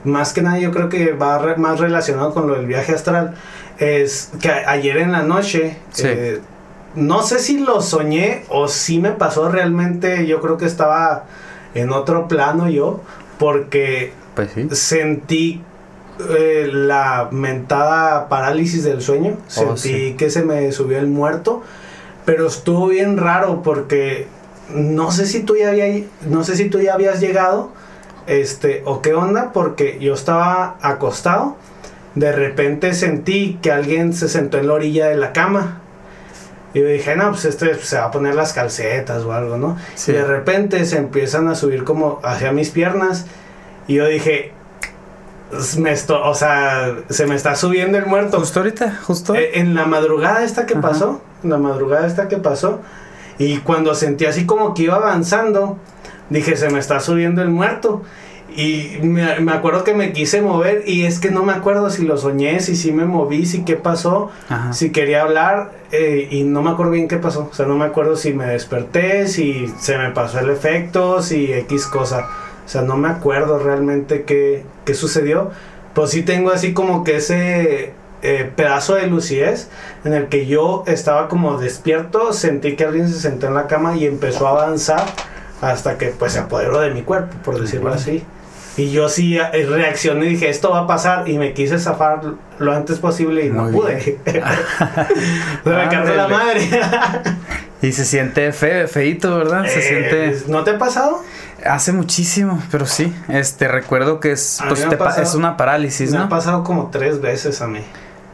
[0.04, 3.36] más que nada yo creo que va re- más relacionado con lo del viaje astral,
[3.80, 6.04] es que a- ayer en la noche, Sí.
[6.06, 6.40] eh,
[6.96, 11.24] no sé si lo soñé o si me pasó realmente, yo creo que estaba
[11.76, 13.02] en otro plano yo,
[13.38, 14.68] porque Pues sí.
[14.72, 15.62] sentí
[16.30, 19.38] eh, la mentada parálisis del sueño.
[19.58, 20.16] Oh, Sentí sí.
[20.18, 21.64] que se me subió el muerto.
[22.26, 24.28] Pero estuvo bien raro porque
[24.74, 27.72] no sé si tú ya había, no sé si tú ya habías llegado.
[28.28, 31.56] Este, o qué onda, porque yo estaba acostado.
[32.16, 35.79] De repente sentí que alguien se sentó en la orilla de la cama.
[36.74, 39.78] Y yo dije, no, pues este se va a poner las calcetas o algo, ¿no?
[39.96, 40.12] Sí.
[40.12, 43.26] Y de repente se empiezan a subir como hacia mis piernas.
[43.88, 44.54] Y yo dije,
[45.78, 48.40] me esto, o sea, se me está subiendo el muerto.
[48.40, 49.34] Justo ahorita, justo.
[49.36, 50.82] Eh, en la madrugada esta que Ajá.
[50.82, 52.82] pasó, en la madrugada esta que pasó,
[53.40, 55.78] y cuando sentí así como que iba avanzando,
[56.30, 58.04] dije, se me está subiendo el muerto.
[58.56, 62.04] Y me, me acuerdo que me quise mover y es que no me acuerdo si
[62.06, 64.74] lo soñé, si sí me moví, si qué pasó, Ajá.
[64.74, 67.50] si quería hablar eh, y no me acuerdo bien qué pasó.
[67.52, 71.52] O sea, no me acuerdo si me desperté, si se me pasó el efecto, si
[71.54, 72.28] X cosa.
[72.66, 75.52] O sea, no me acuerdo realmente qué, qué sucedió.
[75.94, 79.70] Pues sí tengo así como que ese eh, pedazo de lucidez
[80.04, 83.96] en el que yo estaba como despierto, sentí que alguien se sentó en la cama
[83.96, 85.04] y empezó a avanzar
[85.62, 88.24] hasta que pues se apoderó de mi cuerpo, por decirlo así.
[88.78, 92.22] Y yo sí eh, reaccioné y dije, esto va a pasar y me quise zafar
[92.60, 94.20] lo antes posible y no pude.
[94.26, 96.70] se me cargó la madre.
[97.82, 99.64] Y se siente feo, feito, ¿verdad?
[99.66, 99.82] Se Eh,
[100.34, 100.52] siente.
[100.52, 101.24] ¿No te ha pasado?
[101.66, 103.16] Hace muchísimo, pero sí.
[103.30, 106.24] Este, recuerdo que es, pues, me te pasado- es una parálisis, me ¿no?
[106.26, 107.80] ha pasado como tres veces a mí.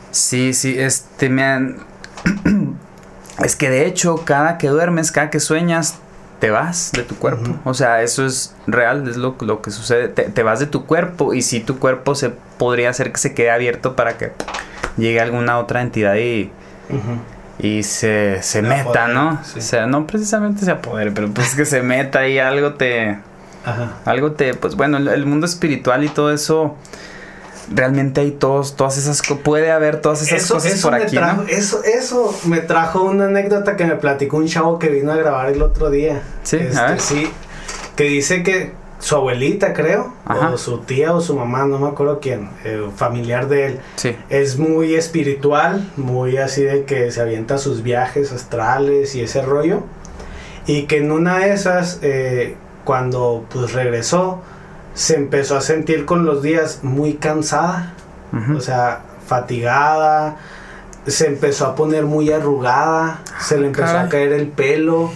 [0.09, 1.77] Sí, sí, este, me han...
[3.43, 5.99] es que de hecho, cada que duermes, cada que sueñas,
[6.39, 7.55] te vas de tu cuerpo.
[7.63, 10.07] O sea, eso es real, es lo, lo que sucede.
[10.09, 13.33] Te, te vas de tu cuerpo y si tu cuerpo se podría hacer que se
[13.33, 14.31] quede abierto para que
[14.97, 16.51] llegue alguna otra entidad y,
[17.59, 19.39] y se, se meta, ¿no?
[19.43, 19.59] sí.
[19.59, 23.17] O sea, no precisamente se apodere, pero pues que se meta y algo te...
[23.65, 23.93] Ajá.
[24.05, 26.75] Algo te, pues bueno, el, el mundo espiritual y todo eso,
[27.73, 31.41] realmente hay todos, todas esas, puede haber todas esas Eso, cosas eso por aquí, trajo,
[31.43, 31.47] ¿no?
[31.47, 35.49] eso, eso me trajo una anécdota que me platicó un chavo que vino a grabar
[35.51, 36.21] el otro día.
[36.43, 37.01] Sí, a Este, ver.
[37.01, 37.31] sí,
[37.95, 40.13] que dice que su abuelita, creo,
[40.53, 43.79] o su tía o su mamá, no me acuerdo quién, eh, familiar de él.
[43.97, 44.15] Sí.
[44.29, 49.83] Es muy espiritual, muy así de que se avienta sus viajes astrales y ese rollo.
[50.65, 54.41] Y que en una de esas, eh, cuando pues regresó,
[54.95, 57.93] se empezó a sentir con los días muy cansada,
[58.55, 60.37] o sea, fatigada,
[61.05, 65.11] se empezó a poner muy arrugada, se le empezó a caer el pelo,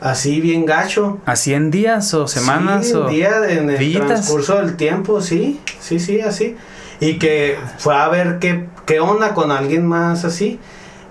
[0.00, 1.18] así bien gacho.
[1.26, 2.88] ¿Así en días o semanas?
[2.88, 6.56] Sí, o día en el transcurso del tiempo, sí, sí, sí, así.
[6.98, 10.58] Y que fue a ver qué, qué onda con alguien más así.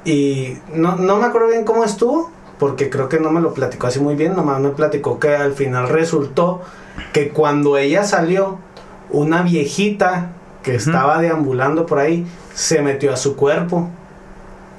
[0.04, 3.88] Y no, no me acuerdo bien cómo estuvo, porque creo que no me lo platicó
[3.88, 6.62] así muy bien, nomás me platicó que al final resultó
[7.12, 8.60] que cuando ella salió,
[9.10, 10.32] una viejita
[10.64, 13.90] que estaba deambulando por ahí se metió a su cuerpo.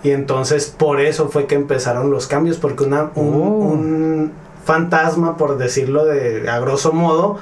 [0.03, 4.65] Y entonces por eso fue que empezaron los cambios, porque una, un, oh.
[4.65, 7.39] fantasma, por decirlo de a grosso modo,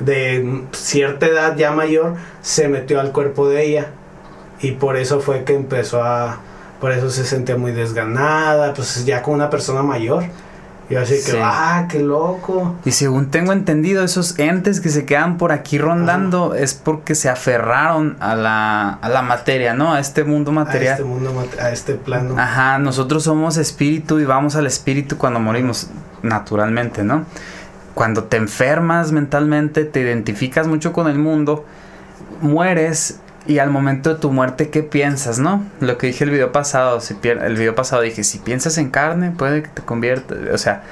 [0.00, 3.90] de cierta edad ya mayor, se metió al cuerpo de ella.
[4.60, 6.38] Y por eso fue que empezó a...
[6.80, 10.24] Por eso se sentía muy desganada, pues ya como una persona mayor.
[10.88, 12.76] Y así que, ah, qué loco.
[12.84, 17.28] Y según tengo entendido, esos entes que se quedan por aquí rondando es porque se
[17.28, 19.94] aferraron a la, a la materia, ¿no?
[19.94, 20.92] A este mundo material.
[20.92, 22.38] A este mundo, a este plano.
[22.38, 25.88] Ajá, nosotros somos espíritu y vamos al espíritu cuando morimos,
[26.22, 27.24] naturalmente, ¿no?
[27.94, 31.64] Cuando te enfermas mentalmente, te identificas mucho con el mundo,
[32.40, 35.64] mueres y al momento de tu muerte, ¿qué piensas, no?
[35.80, 39.30] Lo que dije el video pasado, si el video pasado dije, si piensas en carne,
[39.30, 40.82] puede que te convierta, o sea,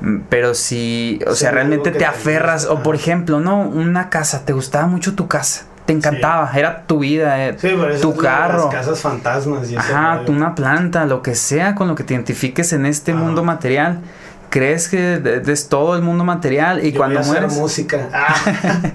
[0.00, 3.60] mm, pero si, o sea, realmente te aferras, o por ejemplo, ¿no?
[3.60, 7.56] Una casa, te gustaba mucho tu casa, te encantaba, era tu vida, eh,
[8.00, 8.64] tu carro.
[8.64, 12.72] Las casas fantasmas y Ajá, una planta, lo que sea con lo que te identifiques
[12.72, 14.00] en este mundo material.
[14.50, 17.54] Crees que es todo el mundo material y cuando mueres.
[17.54, 18.08] música.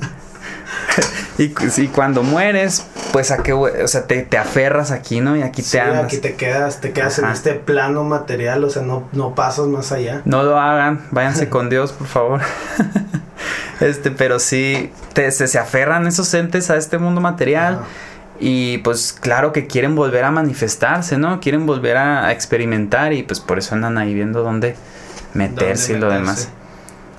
[1.37, 5.35] y, y, cuando mueres, pues a qué, o sea, te, te, aferras aquí, ¿no?
[5.35, 6.05] Y aquí te andas.
[6.05, 9.91] aquí te quedas, te quedas en este plano material, o sea, no, no pasas más
[9.91, 10.21] allá.
[10.25, 12.41] No lo hagan, váyanse con Dios, por favor.
[13.79, 17.79] este, pero sí, te, se, aferran esos entes a este mundo material.
[18.39, 21.39] Y pues claro que quieren volver a manifestarse, ¿no?
[21.39, 24.75] Quieren volver a, experimentar y pues por eso andan ahí viendo dónde
[25.33, 26.49] meterse y lo demás.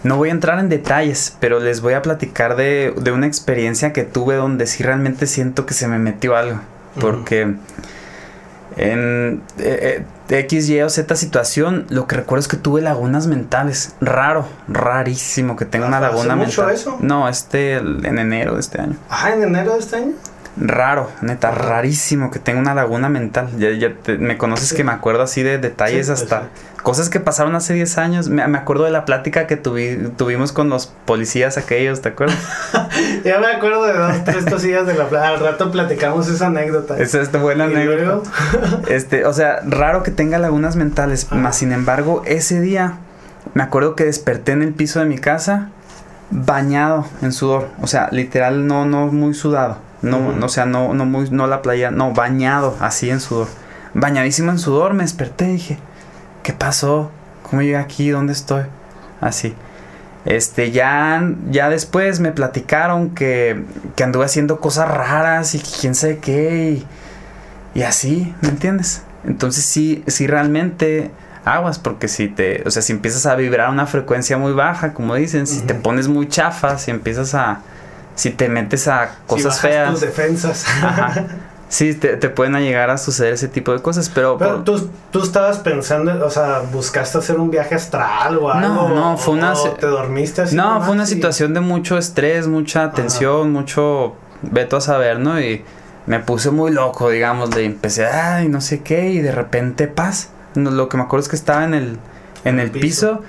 [0.05, 4.05] No voy a entrar en detalles, pero les voy a platicar de, una experiencia que
[4.05, 6.61] tuve donde sí realmente siento que se me metió algo.
[7.01, 7.55] Porque
[8.77, 13.27] en eh, eh, X, Y o Z situación, lo que recuerdo es que tuve lagunas
[13.27, 13.95] mentales.
[14.01, 16.71] Raro, rarísimo que tenga una laguna mental.
[16.71, 16.99] eso?
[17.01, 18.97] No, este en enero de este año.
[19.09, 20.13] Ah, en enero de este año
[20.57, 23.49] raro, neta, rarísimo que tenga una laguna mental.
[23.59, 26.49] Ya, ya me conoces que me acuerdo así de detalles hasta
[26.83, 28.29] cosas que pasaron hace 10 años.
[28.29, 32.39] Me, acuerdo de la plática que tuvimos con los policías aquellos, ¿te acuerdas?
[33.25, 35.29] ya me acuerdo de dos, tres cosillas de la plática.
[35.29, 36.99] Al rato platicamos esa anécdota.
[36.99, 38.31] Esa es buena anécdota.
[38.89, 41.33] este, o sea, raro que tenga lagunas mentales.
[41.33, 42.99] Más sin embargo, ese día
[43.55, 45.71] me acuerdo que desperté en el piso de mi casa
[46.31, 47.69] bañado en sudor.
[47.81, 51.47] O sea, literal, no, no muy sudado no, no, o sea, no, no muy, no
[51.47, 53.49] la playa, no, bañado, así en sudor.
[53.95, 55.79] Bañadísimo en sudor, me desperté y dije,
[56.43, 57.11] ¿qué pasó?
[57.43, 58.11] ¿Cómo llegué aquí?
[58.11, 58.65] ¿Dónde estoy?
[59.21, 59.55] Así.
[60.25, 63.65] Este, ya, ya después me platicaron que,
[63.97, 66.85] que anduve haciendo cosas raras y quién sabe qué
[67.75, 69.03] y, y así, ¿me entiendes?
[69.25, 71.11] Entonces sí, sí realmente
[71.45, 74.95] aguas porque si te, o sea, si empiezas a vibrar a una frecuencia muy baja,
[74.95, 77.61] como dicen, si te pones muy chafa, si empiezas a,
[78.15, 79.91] si te metes a cosas feas.
[79.91, 80.67] Tus defensas.
[81.67, 84.39] Sí, te, te, pueden llegar a suceder ese tipo de cosas, pero...
[84.39, 88.89] Pero tú, tú, estabas pensando, o sea, buscaste hacer un viaje astral o algo.
[88.89, 89.55] No, no, fue una...
[89.55, 90.55] ¿Te dormiste así?
[90.55, 94.15] No, fue una situación de mucho estrés, mucha tensión, mucho...
[94.43, 95.41] Veto a saber, ¿no?
[95.41, 95.65] Y
[96.07, 100.29] me puse muy loco, digamos, de empecé, ay, no sé qué, y de repente paz.
[100.55, 101.99] Lo que me acuerdo es que estaba en el,
[102.45, 103.23] en el, piso.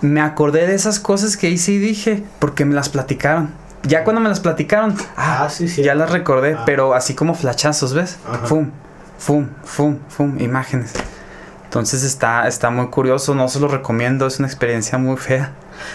[0.00, 3.50] Me acordé de esas cosas que hice y dije, porque me las platicaron.
[3.82, 5.82] Ya cuando me las platicaron, ah, ah sí, sí.
[5.82, 6.62] ya las recordé, ah.
[6.66, 8.18] pero así como flachazos, ¿ves?
[8.44, 8.70] Fum,
[9.18, 10.92] fum, fum, fum, imágenes.
[11.64, 15.52] Entonces está, está muy curioso, no se lo recomiendo, es una experiencia muy fea.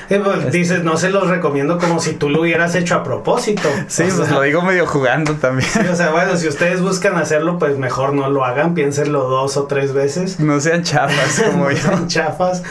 [0.10, 3.04] Eh, pues, este dices, no se los recomiendo como si tú lo hubieras hecho a
[3.04, 3.70] propósito.
[3.88, 5.70] Sí, pues lo digo medio jugando también.
[5.92, 9.66] o sea, bueno, si ustedes buscan hacerlo, pues mejor no lo hagan, piénsenlo dos o
[9.66, 10.40] tres veces.
[10.40, 11.78] No sean chafas como yo.
[11.78, 12.64] Sean chafas.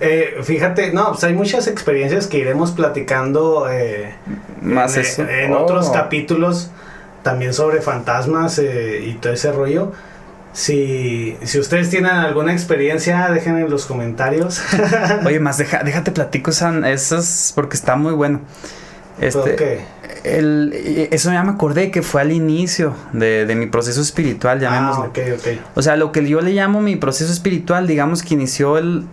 [0.00, 4.14] Eh, fíjate, no, pues hay muchas experiencias que iremos platicando eh,
[4.60, 5.92] más en, en otros oh.
[5.92, 6.70] capítulos
[7.22, 9.92] también sobre fantasmas y todo ese rollo.
[10.54, 14.62] Si, si ustedes tienen alguna experiencia, dejen en los comentarios.
[15.26, 18.40] Oye, más deja, déjate platico esa, esas porque está muy bueno.
[19.20, 19.80] Este, ¿Qué?
[20.24, 20.72] el,
[21.10, 25.06] eso ya me acordé que fue al inicio de, de mi proceso espiritual, Ah, llamémosle.
[25.08, 25.48] ok, ok.
[25.76, 29.04] O sea, lo que yo le llamo mi proceso espiritual, digamos que inició el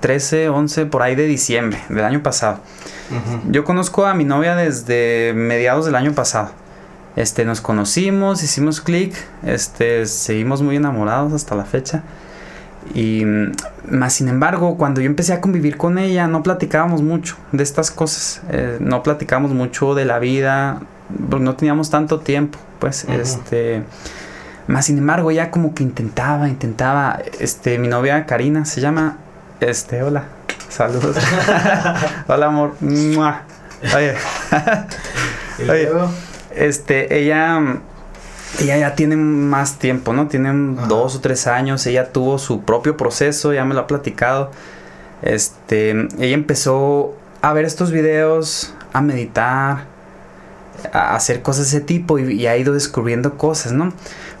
[0.00, 2.60] 13, 11, por ahí de diciembre del año pasado.
[3.50, 6.50] Yo conozco a mi novia desde mediados del año pasado.
[7.18, 9.12] Este, nos conocimos, hicimos clic,
[9.42, 12.04] este, seguimos muy enamorados hasta la fecha.
[12.94, 13.52] Y mm,
[13.90, 17.90] más sin embargo, cuando yo empecé a convivir con ella, no platicábamos mucho de estas
[17.90, 18.40] cosas.
[18.50, 20.80] eh, no platicábamos mucho de la vida,
[21.28, 23.82] porque no teníamos tanto tiempo, pues, este.
[24.68, 27.18] Más sin embargo, ella como que intentaba, intentaba.
[27.40, 29.16] Este, mi novia Karina se llama.
[29.58, 30.22] Este, hola.
[30.68, 31.16] Saludos.
[32.28, 32.74] hola, amor.
[32.80, 34.14] Oye.
[35.68, 35.88] Oye.
[36.58, 37.80] Este, ella,
[38.60, 40.28] ella ya tiene más tiempo, ¿no?
[40.28, 40.86] Tiene Ajá.
[40.86, 41.86] dos o tres años.
[41.86, 44.50] Ella tuvo su propio proceso, ya me lo ha platicado.
[45.22, 49.84] Este, ella empezó a ver estos videos, a meditar,
[50.92, 53.92] a hacer cosas de ese tipo y, y ha ido descubriendo cosas, ¿no?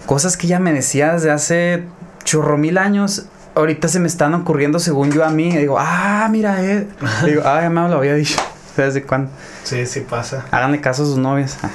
[0.06, 1.84] Cosas que ella me decía desde hace
[2.24, 3.26] chorro mil años.
[3.54, 5.48] Ahorita se me están ocurriendo según yo a mí.
[5.48, 6.86] Y digo, ah, mira, eh.
[7.24, 8.38] Digo, ah, ya me lo había dicho.
[8.84, 9.30] ¿Desde cuándo?
[9.64, 10.44] sí, sí pasa.
[10.50, 11.58] Háganle caso a sus novias.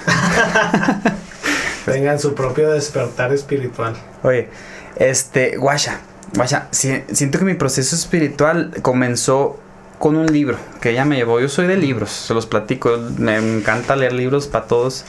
[1.86, 3.95] Tengan su propio despertar espiritual.
[4.24, 4.47] Oye,
[4.95, 5.99] este, guacha,
[6.36, 9.60] guacha, si- siento que mi proceso espiritual comenzó
[9.99, 11.39] con un libro que ella me llevó.
[11.39, 12.97] Yo soy de libros, se los platico.
[13.18, 15.04] Me encanta leer libros para todos,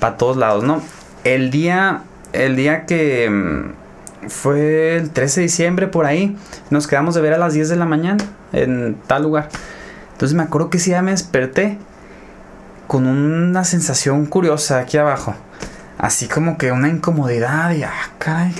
[0.00, 0.82] para todos lados, ¿no?
[1.24, 6.36] El día, el día que mm, fue el 13 de diciembre por ahí,
[6.70, 8.22] nos quedamos de ver a las 10 de la mañana
[8.52, 9.48] en tal lugar.
[10.18, 11.78] Entonces me acuerdo que sí ya me desperté
[12.88, 15.36] con una sensación curiosa aquí abajo.
[15.96, 18.52] Así como que una incomodidad y ah, caray.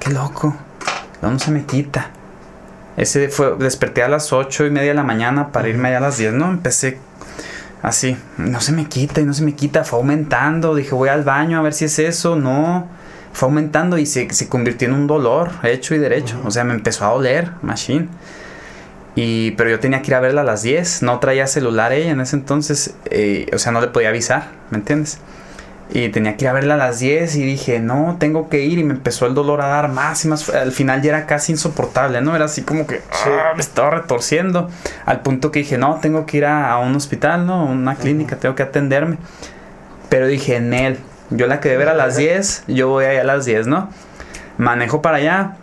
[0.00, 0.56] Qué loco.
[1.22, 2.10] No, no se me quita.
[2.96, 6.00] Ese fue, desperté a las ocho y media de la mañana para irme allá a
[6.00, 6.50] las 10, ¿no?
[6.50, 6.98] Empecé
[7.80, 11.22] así, no se me quita y no se me quita, fue aumentando, dije voy al
[11.22, 12.88] baño a ver si es eso, no,
[13.32, 16.74] fue aumentando y se, se convirtió en un dolor hecho y derecho, o sea, me
[16.74, 18.08] empezó a doler, machine.
[19.16, 22.10] Y, pero yo tenía que ir a verla a las 10, no traía celular ella
[22.10, 25.18] en ese entonces, eh, o sea, no le podía avisar, ¿me entiendes?
[25.92, 28.78] Y tenía que ir a verla a las 10 y dije, no, tengo que ir
[28.78, 30.48] y me empezó el dolor a dar más y más.
[30.48, 32.36] Al final ya era casi insoportable, ¿no?
[32.36, 34.70] Era así como que ah, me estaba retorciendo.
[35.04, 37.64] Al punto que dije, no, tengo que ir a, a un hospital, ¿no?
[37.64, 39.18] Una clínica, tengo que atenderme.
[40.08, 40.98] Pero dije, en él,
[41.30, 43.90] yo la quedé ver a las 10, yo voy allá a las 10, ¿no?
[44.58, 45.56] Manejo para allá.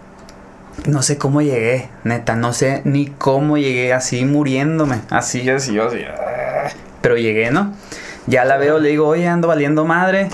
[0.86, 4.99] No sé cómo llegué, neta, no sé ni cómo llegué así muriéndome.
[5.09, 5.99] Así yo así, yo así.
[6.07, 6.69] ah.
[7.01, 7.73] Pero llegué, ¿no?
[8.28, 10.30] Ya la veo, le digo, oye, ando valiendo madre.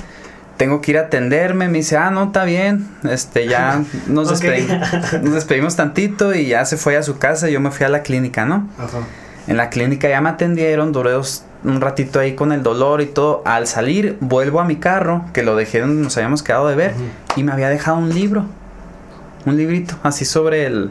[0.58, 1.68] Tengo que ir a atenderme.
[1.70, 2.88] Me dice, ah, no, está bien.
[3.10, 4.78] Este, ya nos, despedimos,
[5.24, 7.50] nos despedimos tantito y ya se fue a su casa.
[7.50, 8.70] Y yo me fui a la clínica, ¿no?
[8.78, 9.00] Ajá.
[9.48, 13.06] En la clínica ya me atendieron, duré dos- un ratito ahí con el dolor y
[13.08, 13.42] todo.
[13.46, 16.94] Al salir, vuelvo a mi carro, que lo dejé donde nos habíamos quedado de ver,
[17.36, 18.46] y me había dejado un libro.
[19.46, 20.90] Un librito, así sobre el.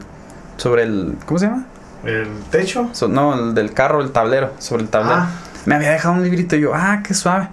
[0.57, 1.17] Sobre el.
[1.27, 1.67] ¿Cómo se llama?
[2.05, 2.89] ¿El techo?
[2.93, 5.21] So- no, el del carro, el tablero, sobre el tablero.
[5.21, 5.31] Ah,
[5.67, 7.49] Me había dejado un librito y yo, ah, qué suave.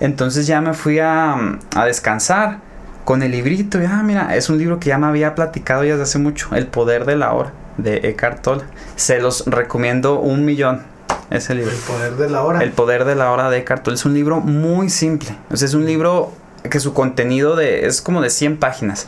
[0.00, 1.36] Entonces ya me fui a,
[1.76, 2.58] a descansar
[3.04, 3.80] con el librito.
[3.80, 6.54] Y, ah, mira, es un libro que ya me había platicado ya desde hace mucho.
[6.54, 8.64] El poder de la hora, de Eckhart Tolle.
[8.96, 10.82] Se los recomiendo un millón,
[11.30, 11.70] ese libro.
[11.70, 12.62] el poder de la hora.
[12.62, 13.94] El poder de la hora de Eckhart Tolle.
[13.94, 15.36] Es un libro muy simple.
[15.50, 16.32] O sea, es un libro
[16.68, 19.06] que su contenido de, es como de 100 páginas.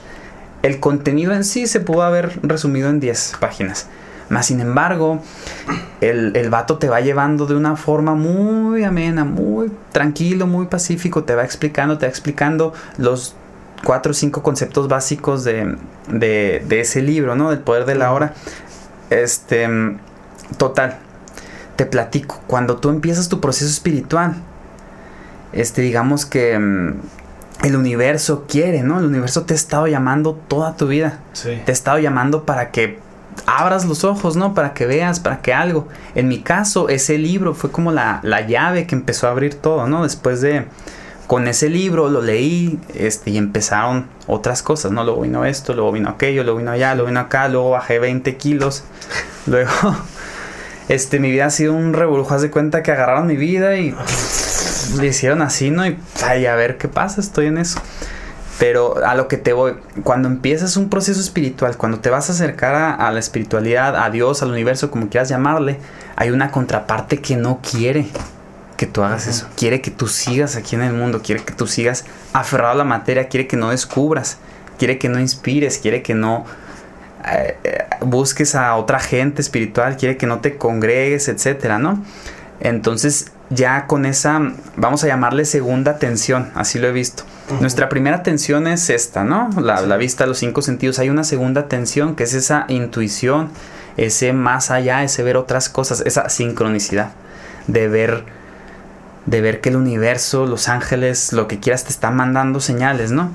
[0.67, 3.87] El contenido en sí se pudo haber resumido en 10 páginas.
[4.31, 5.21] Más sin embargo,
[6.01, 11.23] el, el vato te va llevando de una forma muy amena, muy tranquilo, muy pacífico.
[11.23, 13.37] Te va explicando, te va explicando los
[13.85, 15.77] cuatro o cinco conceptos básicos de,
[16.09, 17.51] de, de ese libro, ¿no?
[17.51, 18.35] Del poder de la hora.
[19.11, 19.69] Este,
[20.59, 20.97] total,
[21.77, 24.35] te platico, cuando tú empiezas tu proceso espiritual,
[25.53, 26.59] este, digamos que
[27.65, 28.99] el universo quiere, ¿no?
[28.99, 31.21] El universo te ha estado llamando toda tu vida.
[31.33, 31.61] Sí.
[31.65, 32.99] Te ha estado llamando para que
[33.47, 34.55] abras los ojos, ¿no?
[34.55, 35.89] Para que veas, para que algo.
[36.15, 39.87] En mi caso, ese libro fue como la, la llave que empezó a abrir todo,
[39.87, 40.03] ¿no?
[40.03, 40.65] Después de...
[41.27, 45.03] Con ese libro lo leí este, y empezaron otras cosas, ¿no?
[45.03, 48.37] Luego vino esto, luego vino aquello, luego vino allá, luego vino acá, luego bajé 20
[48.37, 48.85] kilos.
[49.49, 49.71] Luego,
[50.89, 52.35] este, mi vida ha sido un reburujo.
[52.35, 53.93] Haz de cuenta que agarraron mi vida y
[54.95, 55.87] le hicieron así, ¿no?
[55.87, 57.81] Y ay, a ver qué pasa, estoy en eso.
[58.59, 62.33] Pero a lo que te voy, cuando empiezas un proceso espiritual, cuando te vas a
[62.33, 65.79] acercar a, a la espiritualidad, a Dios, al universo, como quieras llamarle,
[66.17, 68.07] hay una contraparte que no quiere
[68.77, 69.47] que tú hagas eso.
[69.57, 72.85] Quiere que tú sigas aquí en el mundo, quiere que tú sigas aferrado a la
[72.85, 74.39] materia, quiere que no descubras.
[74.79, 76.45] quiere que no inspires, quiere que no
[77.27, 82.05] eh, eh, busques a otra gente espiritual, quiere que no te congregues, etcétera, ¿no?
[82.61, 84.41] Entonces, ya con esa,
[84.77, 87.25] vamos a llamarle segunda tensión, así lo he visto.
[87.61, 89.51] Nuestra primera tensión es esta, ¿no?
[89.61, 90.99] La, la, vista, los cinco sentidos.
[90.99, 93.51] Hay una segunda tensión que es esa intuición,
[93.97, 97.11] ese más allá, ese ver otras cosas, esa sincronicidad
[97.67, 98.25] de ver,
[99.27, 103.31] de ver que el universo, los ángeles, lo que quieras te están mandando señales, ¿no?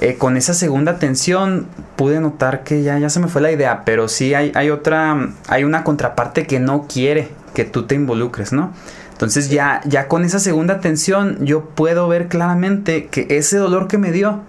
[0.00, 1.66] Eh, con esa segunda tensión
[1.96, 5.28] pude notar que ya, ya se me fue la idea, pero sí hay, hay otra,
[5.48, 8.72] hay una contraparte que no quiere que tú te involucres, ¿no?
[9.22, 13.96] Entonces ya, ya con esa segunda tensión yo puedo ver claramente que ese dolor que
[13.96, 14.40] me dio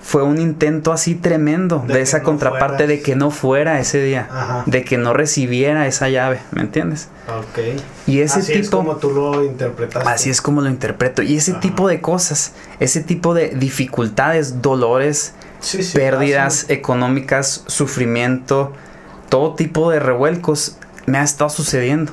[0.00, 4.84] fue un intento así tremendo de, esa contraparte de que no fuera ese día, de
[4.84, 7.08] que no recibiera esa llave, ¿me entiendes?
[7.28, 7.80] Ok.
[8.06, 8.62] Y ese así tipo...
[8.62, 10.08] es como tú lo interpretaste.
[10.08, 11.22] Así es como lo interpreto.
[11.22, 15.34] Y ese tipo de cosas, ese tipo de dificultades, dolores,
[15.92, 18.72] pérdidas económicas, sufrimiento,
[19.28, 20.76] todo tipo de revuelcos
[21.06, 22.12] me ha estado sucediendo.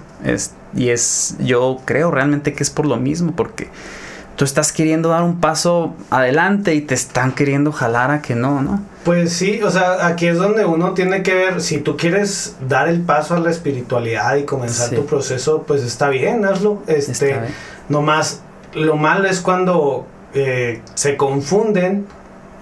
[0.78, 3.68] Y es, yo creo realmente que es por lo mismo, porque
[4.38, 8.62] tú estás queriendo dar un paso adelante y te están queriendo jalar a que no,
[8.62, 8.82] ¿no?
[9.04, 12.88] Pues sí, o sea, aquí es donde uno tiene que ver, si tú quieres dar
[12.88, 16.84] el paso a la espiritualidad y comenzar tu proceso, pues está bien, hazlo.
[16.88, 17.36] Este,
[17.90, 18.42] no nomás,
[18.74, 20.06] lo malo es cuando
[20.36, 22.06] eh, se confunden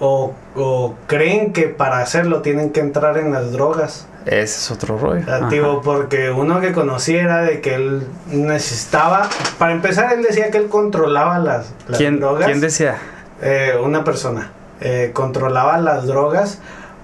[0.00, 4.06] o, o creen que para hacerlo tienen que entrar en las drogas.
[4.26, 5.22] Ese es otro rollo.
[5.32, 10.68] Activo, porque uno que conociera de que él necesitaba, para empezar, él decía que él
[10.68, 12.46] controlaba las, ¿Quién, drogas.
[12.46, 12.96] ¿Quién decía?
[13.40, 14.50] Eh, una persona.
[14.80, 16.58] Eh, controlaba las drogas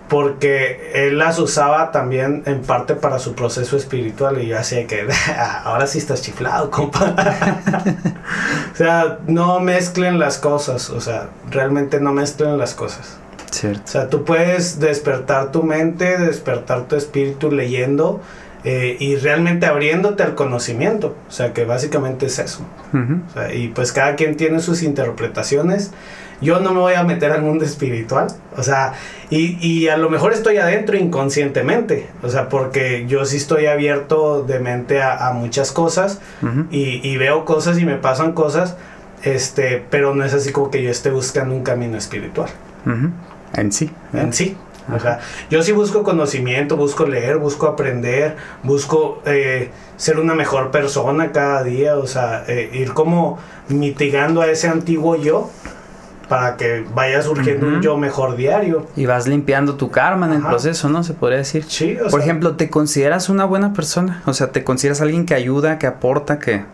[0.08, 5.08] porque él las usaba también en parte para su proceso espiritual y yo hacía que
[5.64, 7.14] ahora sí estás chiflado, compa.
[8.72, 13.16] o sea, no mezclen las cosas, o sea, realmente no mezclen las cosas.
[13.52, 13.82] Cierto.
[13.84, 18.20] O sea, tú puedes despertar tu mente, despertar tu espíritu leyendo
[18.64, 21.16] eh, y realmente abriéndote al conocimiento.
[21.28, 22.64] O sea, que básicamente es eso.
[22.92, 25.92] o sea, y pues cada quien tiene sus interpretaciones.
[26.40, 28.26] Yo no me voy a meter al mundo espiritual.
[28.56, 28.94] O sea,
[29.30, 32.08] y, y a lo mejor estoy adentro inconscientemente.
[32.22, 36.20] O sea, porque yo sí estoy abierto de mente a, a muchas cosas
[36.70, 38.76] y, y, veo cosas y me pasan cosas.
[39.22, 42.50] Este, pero no es así como que yo esté buscando un camino espiritual.
[43.54, 43.90] En sí.
[44.12, 44.56] En sí.
[44.92, 50.70] O sea, yo sí busco conocimiento, busco leer, busco aprender, busco eh, ser una mejor
[50.70, 53.38] persona cada día, o sea, eh, ir como
[53.68, 55.50] mitigando a ese antiguo yo
[56.28, 58.86] para que vaya surgiendo un yo mejor diario.
[58.96, 61.04] Y vas limpiando tu karma en el proceso, ¿no?
[61.04, 61.64] Se podría decir.
[61.68, 64.22] Sí, o Por ejemplo, ¿te consideras una buena persona?
[64.24, 66.64] O sea, ¿te consideras alguien que ayuda, que aporta, que...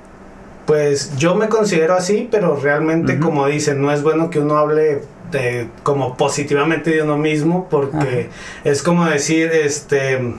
[0.64, 5.02] Pues yo me considero así, pero realmente, como dicen, no es bueno que uno hable
[5.30, 8.30] de, como positivamente de uno mismo, porque
[8.64, 10.34] es como decir, este,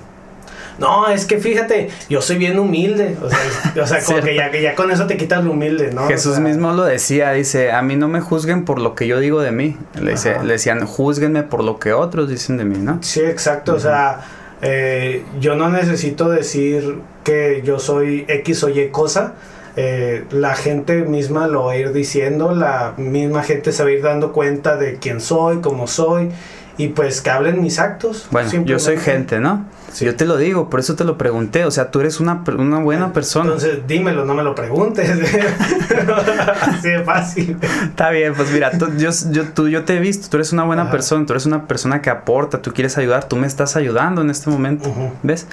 [0.79, 4.49] no, es que fíjate, yo soy bien humilde, o sea, o sea como que ya,
[4.49, 6.07] que ya con eso te quitas lo humilde, ¿no?
[6.07, 9.41] Jesús mismo lo decía, dice, a mí no me juzguen por lo que yo digo
[9.41, 12.99] de mí, le, dice, le decían, juzguenme por lo que otros dicen de mí, ¿no?
[13.01, 14.21] Sí, exacto, o sea,
[14.61, 19.33] eh, yo no necesito decir que yo soy X o Y cosa,
[19.81, 23.93] eh, la gente misma lo va a ir diciendo, la misma gente se va a
[23.93, 26.31] ir dando cuenta de quién soy, cómo soy,
[26.77, 28.27] y pues que hablen mis actos.
[28.29, 29.65] Bueno, yo soy gente, ¿no?
[30.01, 32.79] Yo te lo digo, por eso te lo pregunté, o sea, tú eres una, una
[32.79, 33.45] buena persona.
[33.45, 35.09] Entonces, dímelo, no me lo preguntes.
[36.61, 37.57] Así de fácil.
[37.61, 40.65] Está bien, pues mira, tú, yo, yo, tú, yo te he visto, tú eres una
[40.65, 44.21] buena persona, tú eres una persona que aporta, tú quieres ayudar, tú me estás ayudando
[44.21, 45.47] en este momento, ¿ves?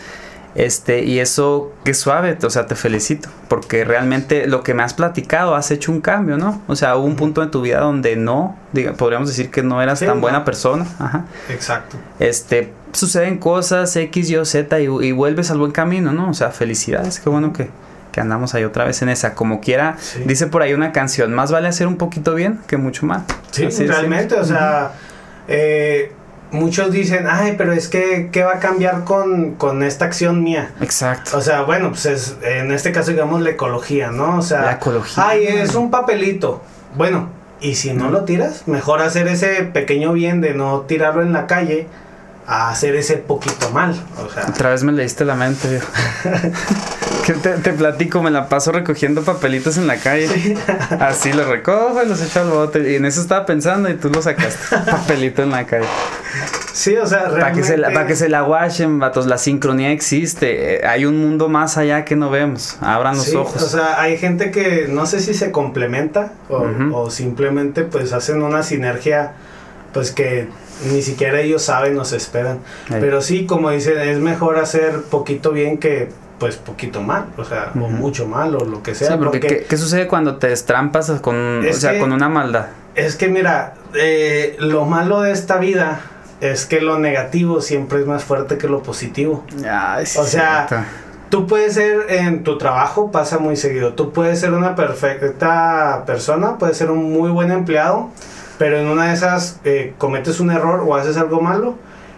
[0.56, 4.94] Este, y eso, qué suave, o sea, te felicito, porque realmente lo que me has
[4.94, 6.62] platicado, has hecho un cambio, ¿no?
[6.66, 9.82] O sea, hubo un punto en tu vida donde no, diga, podríamos decir que no
[9.82, 10.86] eras tan buena persona.
[10.98, 11.26] Ajá.
[11.50, 11.98] Exacto.
[12.18, 16.30] Este, suceden cosas X, Y, Z y, y, vuelves al buen camino, ¿no?
[16.30, 17.68] O sea, felicidades, qué bueno que,
[18.10, 19.34] que andamos ahí otra vez en esa.
[19.34, 23.04] Como quiera, dice por ahí una canción, más vale hacer un poquito bien que mucho
[23.04, 23.24] mal.
[23.50, 24.92] Sí, realmente, o sea,
[25.48, 26.12] eh,
[26.56, 30.72] muchos dicen, ay, pero es que, ¿qué va a cambiar con, con, esta acción mía?
[30.80, 31.36] Exacto.
[31.36, 34.38] O sea, bueno, pues es, en este caso digamos la ecología, ¿no?
[34.38, 35.28] O sea, la ecología.
[35.28, 36.62] Ay, es un papelito.
[36.96, 37.28] Bueno,
[37.60, 41.46] y si no lo tiras, mejor hacer ese pequeño bien de no tirarlo en la
[41.46, 41.86] calle
[42.46, 43.94] a hacer ese poquito mal.
[44.24, 44.46] O sea.
[44.48, 45.80] Otra vez me leíste la mente.
[47.26, 50.56] que te, te, platico, me la paso recogiendo papelitos en la calle.
[51.00, 52.92] Así los recojo y los echo al bote.
[52.92, 54.76] Y en eso estaba pensando y tú lo sacaste.
[54.90, 55.88] Papelito en la calle.
[56.76, 57.40] Sí, o sea, realmente...
[57.40, 60.86] Para que se la, para que se la guachen, vatos, la sincronía existe.
[60.86, 62.76] Hay un mundo más allá que no vemos.
[62.82, 63.62] Abran los sí, ojos.
[63.62, 66.94] O sea, hay gente que no sé si se complementa o, uh -huh.
[66.94, 69.32] o simplemente pues hacen una sinergia
[69.94, 70.48] pues que
[70.92, 72.58] ni siquiera ellos saben o se esperan.
[72.90, 77.72] Pero sí, como dicen, es mejor hacer poquito bien que pues poquito mal, o sea,
[77.74, 79.12] o mucho mal o lo que sea.
[79.12, 82.66] Sí, porque, ¿qué, sucede cuando te estrampas con, o sea, con una maldad?
[82.94, 86.02] Es que mira, eh, lo malo de esta vida
[86.40, 89.44] es que lo negativo siempre es más fuerte que lo positivo.
[90.18, 90.86] o sea,
[91.30, 96.58] tú puedes ser en tu trabajo, pasa muy seguido, tú puedes ser una perfecta persona,
[96.58, 98.10] puedes ser un muy buen empleado,
[98.58, 101.76] pero en una de esas eh, cometes un error o haces algo malo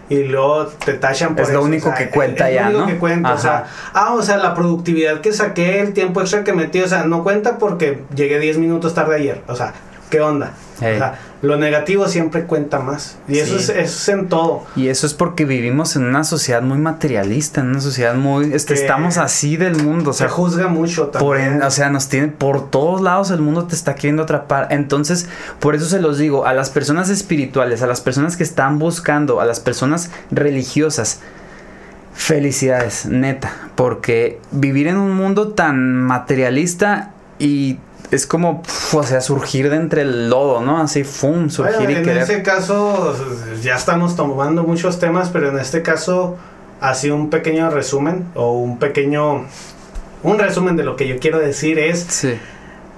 [0.09, 3.33] y luego te tachan por es lo único que cuenta ya, lo único que cuenta,
[3.33, 6.87] o sea, ah, o sea, la productividad que saqué, el tiempo extra que metí, o
[6.87, 9.73] sea, no cuenta porque llegué 10 minutos tarde ayer, o sea,
[10.09, 10.53] ¿qué onda?
[10.77, 13.17] O sea, lo negativo siempre cuenta más.
[13.27, 14.63] Y eso, es, eso es en todo.
[14.75, 18.53] Y eso es porque vivimos en una sociedad muy materialista, en una sociedad muy...
[18.53, 20.09] Este, estamos así del mundo.
[20.09, 21.61] O sea, se juzga mucho también.
[21.61, 22.27] o sea, nos tiene...
[22.27, 24.67] Por todos lados el mundo te está queriendo atrapar.
[24.71, 25.27] Entonces,
[25.59, 29.39] por eso se los digo, a las personas espirituales, a las personas que están buscando,
[29.39, 31.21] a las personas religiosas,
[32.13, 33.53] felicidades, neta.
[33.75, 37.79] Porque vivir en un mundo tan materialista y
[38.11, 40.81] es como, o sea, surgir de entre el lodo, ¿no?
[40.81, 41.49] Así, ¡fum!
[41.49, 43.15] Surgir y en ese caso,
[43.61, 46.37] ya estamos tomando muchos temas, pero en este caso,
[46.81, 49.45] así un pequeño resumen o un pequeño.
[50.21, 51.99] Un resumen de lo que yo quiero decir es.
[52.09, 52.37] Sí.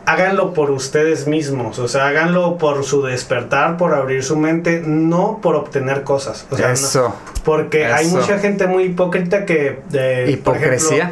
[0.04, 5.40] Háganlo por ustedes mismos, o sea, háganlo por su despertar, por abrir su mente, no
[5.44, 6.48] por obtener cosas.
[6.50, 7.16] O sea, Eso.
[7.46, 9.82] porque hay mucha gente muy hipócrita que.
[9.90, 11.12] De, Hipocresía.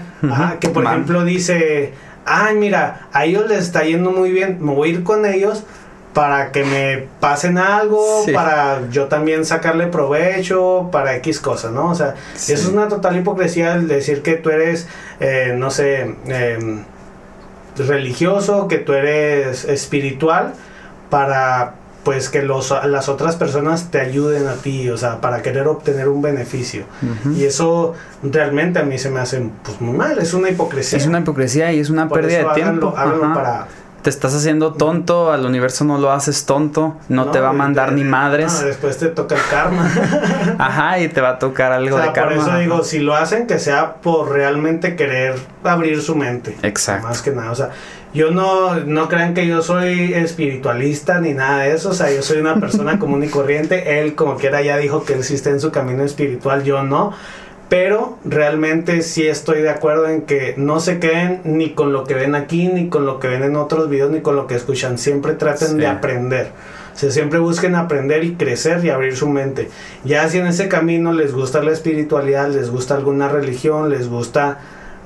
[0.59, 1.93] que por ejemplo dice
[2.29, 5.63] ay, mira, a ellos les está yendo muy bien, me voy a ir con ellos
[6.13, 11.89] para que me pasen algo, para yo también sacarle provecho, para X cosas, ¿no?
[11.89, 14.87] O sea, eso es una total hipocresía el decir que tú eres,
[15.19, 16.83] eh, no sé, em,
[17.77, 20.53] religioso, que tú eres espiritual,
[21.09, 25.67] para pues que los, las otras personas te ayuden a ti, o sea, para querer
[25.67, 26.85] obtener un beneficio.
[27.35, 27.93] Y eso
[28.23, 30.97] realmente a mí se me hace pues, muy mal, es una hipocresía.
[30.97, 32.93] Es una hipocresía y es una pérdida de tiempo.
[32.93, 33.67] para
[34.01, 37.91] te estás haciendo tonto, al universo no lo haces tonto, no, te va a mandar
[37.91, 38.61] ni madres.
[38.61, 39.91] No, después te toca el karma.
[40.57, 42.35] Ajá, y te va a tocar algo de karma.
[42.35, 46.55] Por eso digo, si lo hacen, que sea por realmente querer abrir su mente.
[46.63, 47.07] Exacto.
[47.07, 47.71] Más que nada, o sea,
[48.13, 52.21] yo no, no crean que yo soy espiritualista ni nada de eso, o sea, yo
[52.21, 55.71] soy una persona común y corriente, él como quiera ya dijo que existe en su
[55.71, 57.13] camino espiritual, yo no,
[57.69, 62.15] pero realmente sí estoy de acuerdo en que no se queden ni con lo que
[62.15, 64.97] ven aquí, ni con lo que ven en otros videos, ni con lo que escuchan,
[64.97, 66.51] siempre traten de aprender.
[66.91, 69.69] O sea, siempre busquen aprender y crecer y abrir su mente.
[70.03, 74.57] Ya si en ese camino les gusta la espiritualidad, les gusta alguna religión, les gusta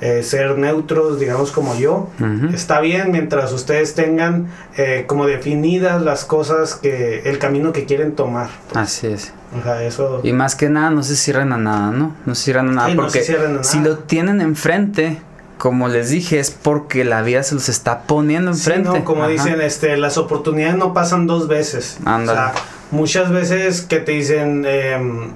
[0.06, 2.10] eh, ser neutros, digamos como yo.
[2.54, 8.12] Está bien mientras ustedes tengan eh, como definidas las cosas que el camino que quieren
[8.12, 8.50] tomar.
[8.74, 9.32] Así es.
[9.58, 10.20] O sea, eso...
[10.22, 12.14] Y más que nada no se cierren a nada, ¿no?
[12.26, 13.24] No se cierran a nada porque
[13.62, 15.22] si lo tienen enfrente,
[15.58, 18.90] como les dije, es porque la vida se los está poniendo enfrente.
[18.90, 22.00] Sí, no, como dicen, este, las oportunidades no pasan dos veces.
[22.02, 22.52] O sea,
[22.92, 25.30] muchas veces que te dicen, em,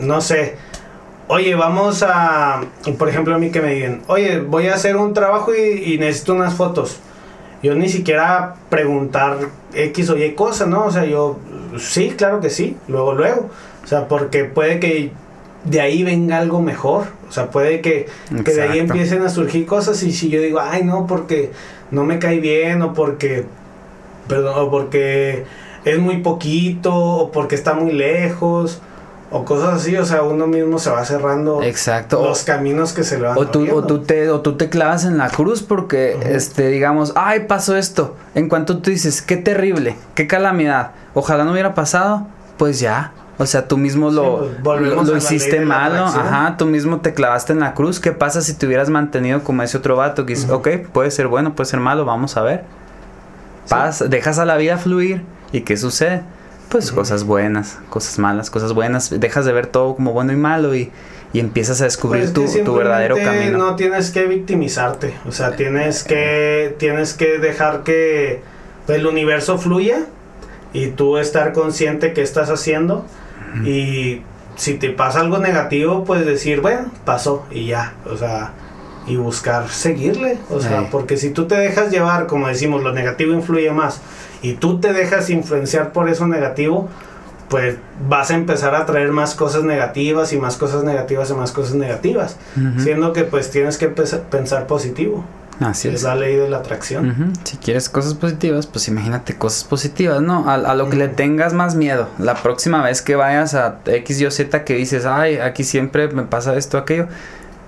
[0.00, 0.56] no sé,
[1.28, 2.62] oye, vamos a,
[2.98, 6.34] por ejemplo, a mí que me digan, oye, voy a hacer un trabajo y, necesito
[6.34, 6.98] unas fotos.
[7.62, 9.38] Yo ni siquiera preguntar
[9.72, 10.86] X o Y cosa, ¿no?
[10.86, 11.38] O sea, yo,
[11.78, 13.50] sí, claro que sí, luego, luego.
[13.84, 15.12] O sea, porque puede que
[15.64, 17.06] de ahí venga algo mejor.
[17.28, 18.06] O sea, puede que,
[18.44, 21.52] que de ahí empiecen a surgir cosas y si yo digo, ay, no, porque
[21.90, 23.44] no me cae bien o porque,
[24.26, 25.44] perdón, o porque
[25.84, 28.82] es muy poquito o porque está muy lejos
[29.32, 32.22] o cosas así, o sea, uno mismo se va cerrando Exacto.
[32.22, 35.04] los caminos que se le van o tú, o tú te o tú te clavas
[35.04, 38.16] en la cruz porque este digamos, ay, pasó esto.
[38.34, 40.92] En cuanto tú dices, qué terrible, qué calamidad.
[41.14, 42.26] Ojalá no hubiera pasado,
[42.56, 43.12] pues ya.
[43.38, 47.60] O sea, tú mismo lo, pues, lo, hiciste malo, ajá, tú mismo te clavaste en
[47.60, 47.98] la cruz.
[47.98, 51.26] ¿Qué pasa si te hubieras mantenido como ese otro vato que dice, ok, puede ser
[51.26, 52.64] bueno, puede ser malo, vamos a ver?
[53.68, 56.22] Paz, dejas a la vida fluir y ¿qué sucede?
[56.72, 60.74] Pues cosas buenas, cosas malas, cosas buenas, dejas de ver todo como bueno y malo
[60.74, 60.90] y,
[61.34, 63.58] y empiezas a descubrir pues tu, tu, verdadero camino.
[63.58, 68.40] No tienes que victimizarte, o sea, tienes que, tienes que dejar que
[68.88, 70.06] el universo fluya
[70.72, 73.04] y tú estar consciente que estás haciendo.
[73.66, 74.22] Y
[74.56, 78.52] si te pasa algo negativo, pues decir, bueno, pasó y ya, o sea,
[79.06, 83.34] y buscar seguirle, o sea, porque si tú te dejas llevar, como decimos, lo negativo
[83.34, 84.00] influye más
[84.42, 86.88] y tú te dejas influenciar por eso negativo,
[87.48, 87.76] pues
[88.08, 91.74] vas a empezar a traer más cosas negativas y más cosas negativas y más cosas
[91.74, 92.36] negativas,
[92.78, 95.24] siendo que pues tienes que pensar positivo.
[95.60, 95.96] Así es.
[95.96, 96.02] es.
[96.02, 97.10] la ley de la atracción.
[97.10, 97.32] Ujú.
[97.44, 100.48] Si quieres cosas positivas, pues imagínate cosas positivas, ¿no?
[100.48, 102.08] A, a lo que le tengas más miedo.
[102.18, 106.22] La próxima vez que vayas a X, Y Z que dices, ay, aquí siempre me
[106.22, 107.06] pasa esto, aquello.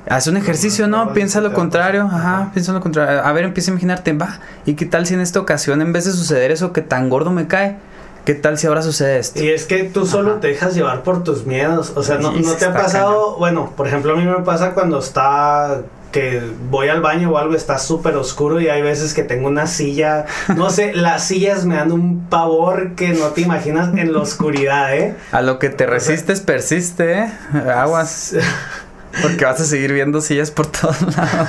[0.08, 2.08] Haz un ejercicio, no, Piensa lo contrario.
[2.12, 3.24] Ajá, piensa lo contrario.
[3.24, 4.38] A ver, empieza a imaginarte, va.
[4.66, 7.30] ¿Y qué tal si en esta ocasión, en vez de suceder eso que tan gordo
[7.30, 7.76] me cae,
[8.24, 9.42] qué tal si ahora sucede esto?
[9.42, 10.40] Y es que tú solo Ajá.
[10.40, 11.92] te dejas llevar por tus miedos.
[11.96, 13.36] O sea, no, no te ha pasado.
[13.38, 15.82] Bueno, por ejemplo, a mí me pasa cuando está.
[16.12, 16.40] Que
[16.70, 20.26] voy al baño o algo, está súper oscuro y hay veces que tengo una silla.
[20.54, 24.94] No sé, las sillas me dan un pavor que no te imaginas en la oscuridad,
[24.94, 25.16] ¿eh?
[25.32, 27.32] A lo que te resistes, persiste, ¿eh?
[27.74, 28.36] Aguas.
[29.22, 31.48] Porque vas a seguir viendo sillas por todos lados.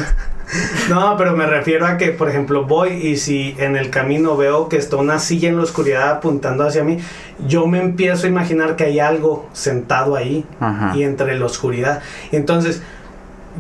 [0.90, 4.70] No, pero me refiero a que, por ejemplo, voy y si en el camino veo
[4.70, 7.00] que está una silla en la oscuridad apuntando hacia mí,
[7.48, 10.96] yo me empiezo a imaginar que hay algo sentado ahí Ajá.
[10.96, 12.02] y entre la oscuridad.
[12.32, 12.82] Entonces,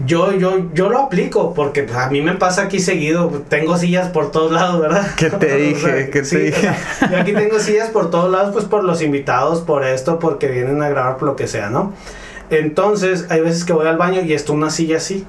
[0.05, 3.29] yo, yo, yo lo aplico porque pues, a mí me pasa aquí seguido.
[3.49, 5.07] Tengo sillas por todos lados, ¿verdad?
[5.15, 6.09] ¿Qué te dije?
[6.11, 6.69] ¿Qué te sí, dije?
[6.69, 10.19] o sea, yo aquí tengo sillas por todos lados, pues por los invitados, por esto,
[10.19, 11.93] porque vienen a grabar, por lo que sea, ¿no?
[12.49, 15.25] Entonces, hay veces que voy al baño y está una silla así.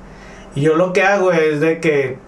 [0.54, 2.18] Y yo lo que hago es de que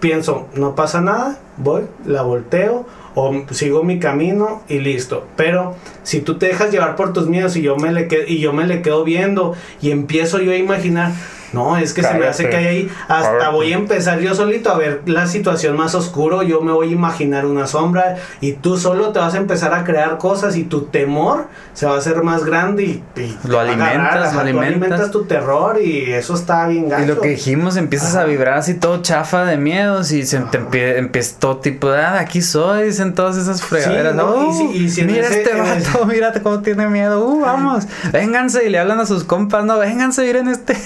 [0.00, 5.26] pienso, no pasa nada, voy, la volteo o sigo mi camino y listo.
[5.36, 8.52] Pero si tú te dejas llevar por tus miedos y yo me le y yo
[8.52, 11.12] me le quedo viendo y empiezo yo a imaginar,
[11.52, 14.70] no, es que se me hace que hay ahí, hasta voy a empezar yo solito
[14.70, 18.76] a ver la situación más oscuro, yo me voy a imaginar una sombra y tú
[18.76, 22.22] solo te vas a empezar a crear cosas y tu temor se va a hacer
[22.22, 24.72] más grande y, y Lo alimentas, lo alimentas.
[24.72, 27.04] alimentas tu terror y eso está bien gacho.
[27.04, 30.60] Y lo que dijimos, empiezas a vibrar así todo chafa de miedos y se te
[30.60, 34.14] empie- empieza todo tipo de, ah, aquí soy, dicen todas esas fregaderas.
[34.14, 34.36] ¿no?
[34.36, 34.50] ¿no?
[34.50, 38.64] Y si- y si mira ese- este vato, mírate cómo tiene miedo, uh, vamos, vénganse
[38.66, 40.76] y le hablan a sus compas, no, vénganse, miren este.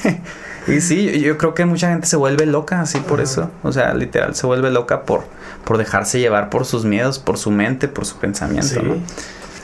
[0.68, 3.94] Y sí, yo, creo que mucha gente se vuelve loca así por eso, o sea,
[3.94, 5.24] literal, se vuelve loca por,
[5.64, 8.80] por dejarse llevar por sus miedos, por su mente, por su pensamiento, Sí.
[8.82, 8.96] ¿no?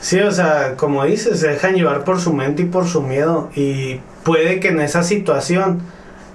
[0.01, 3.49] Sí, o sea, como dices, se dejan llevar por su mente y por su miedo.
[3.53, 5.81] Y puede que en esa situación,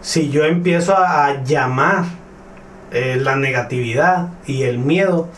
[0.02, 2.04] si yo empiezo a, a llamar
[2.92, 5.28] eh, la negatividad y el miedo,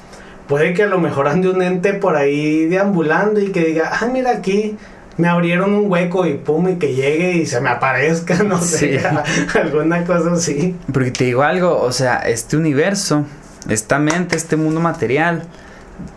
[0.48, 4.06] puede que a lo mejor ande un ente por ahí deambulando y que diga, ah,
[4.12, 4.76] mira aquí.
[5.18, 9.00] Me abrieron un hueco y pum, y que llegue y se me aparezca, no sé,
[9.54, 10.76] alguna cosa así.
[10.92, 13.24] Porque te digo algo, o sea, este universo,
[13.68, 15.46] esta mente, este mundo material,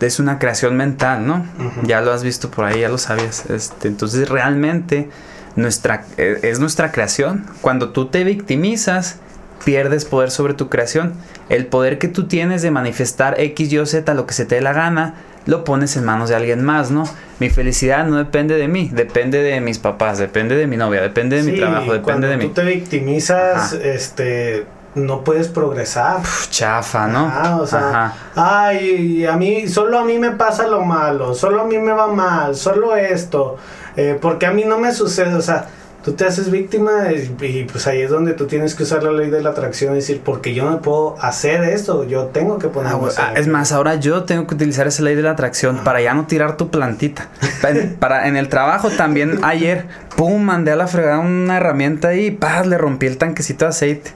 [0.00, 1.46] es una creación mental, ¿no?
[1.84, 3.48] Ya lo has visto por ahí, ya lo sabías.
[3.48, 5.08] Este, entonces realmente
[5.56, 7.46] nuestra, eh, es nuestra creación.
[7.60, 9.16] Cuando tú te victimizas,
[9.64, 11.14] pierdes poder sobre tu creación.
[11.48, 14.56] El poder que tú tienes de manifestar X, Y o Z, lo que se te
[14.56, 15.14] dé la gana,
[15.46, 17.04] lo pones en manos de alguien más, ¿no?
[17.38, 21.42] Mi felicidad no depende de mí, depende de mis papás, depende de mi novia, depende
[21.42, 22.48] de mi trabajo, depende cuando de tú mí.
[22.54, 23.82] te victimizas, Ajá.
[23.82, 26.18] este, no puedes progresar.
[26.18, 27.26] Pf, chafa, ¿no?
[27.26, 28.14] Ajá, o sea, Ajá.
[28.36, 32.08] ay, a mí, solo a mí me pasa lo malo, solo a mí me va
[32.08, 33.56] mal, solo esto,
[33.96, 35.66] eh, porque a mí no me sucede, o sea,
[36.04, 39.12] tú te haces víctima y, y, pues ahí es donde tú tienes que usar la
[39.12, 42.68] ley de la atracción y decir, porque yo no puedo hacer esto, yo tengo que
[42.68, 43.52] Ah, ponerme a güey, hacer ah, es esto".
[43.52, 46.56] más, ahora yo tengo que utilizar esa ley de la atracción para ya no tirar
[46.56, 47.28] tu plantita.
[47.62, 49.86] Pa- para, en el trabajo también ayer,
[50.16, 54.10] pum, mandé a la fregada una herramienta y paz, le rompí el tanquecito de aceite.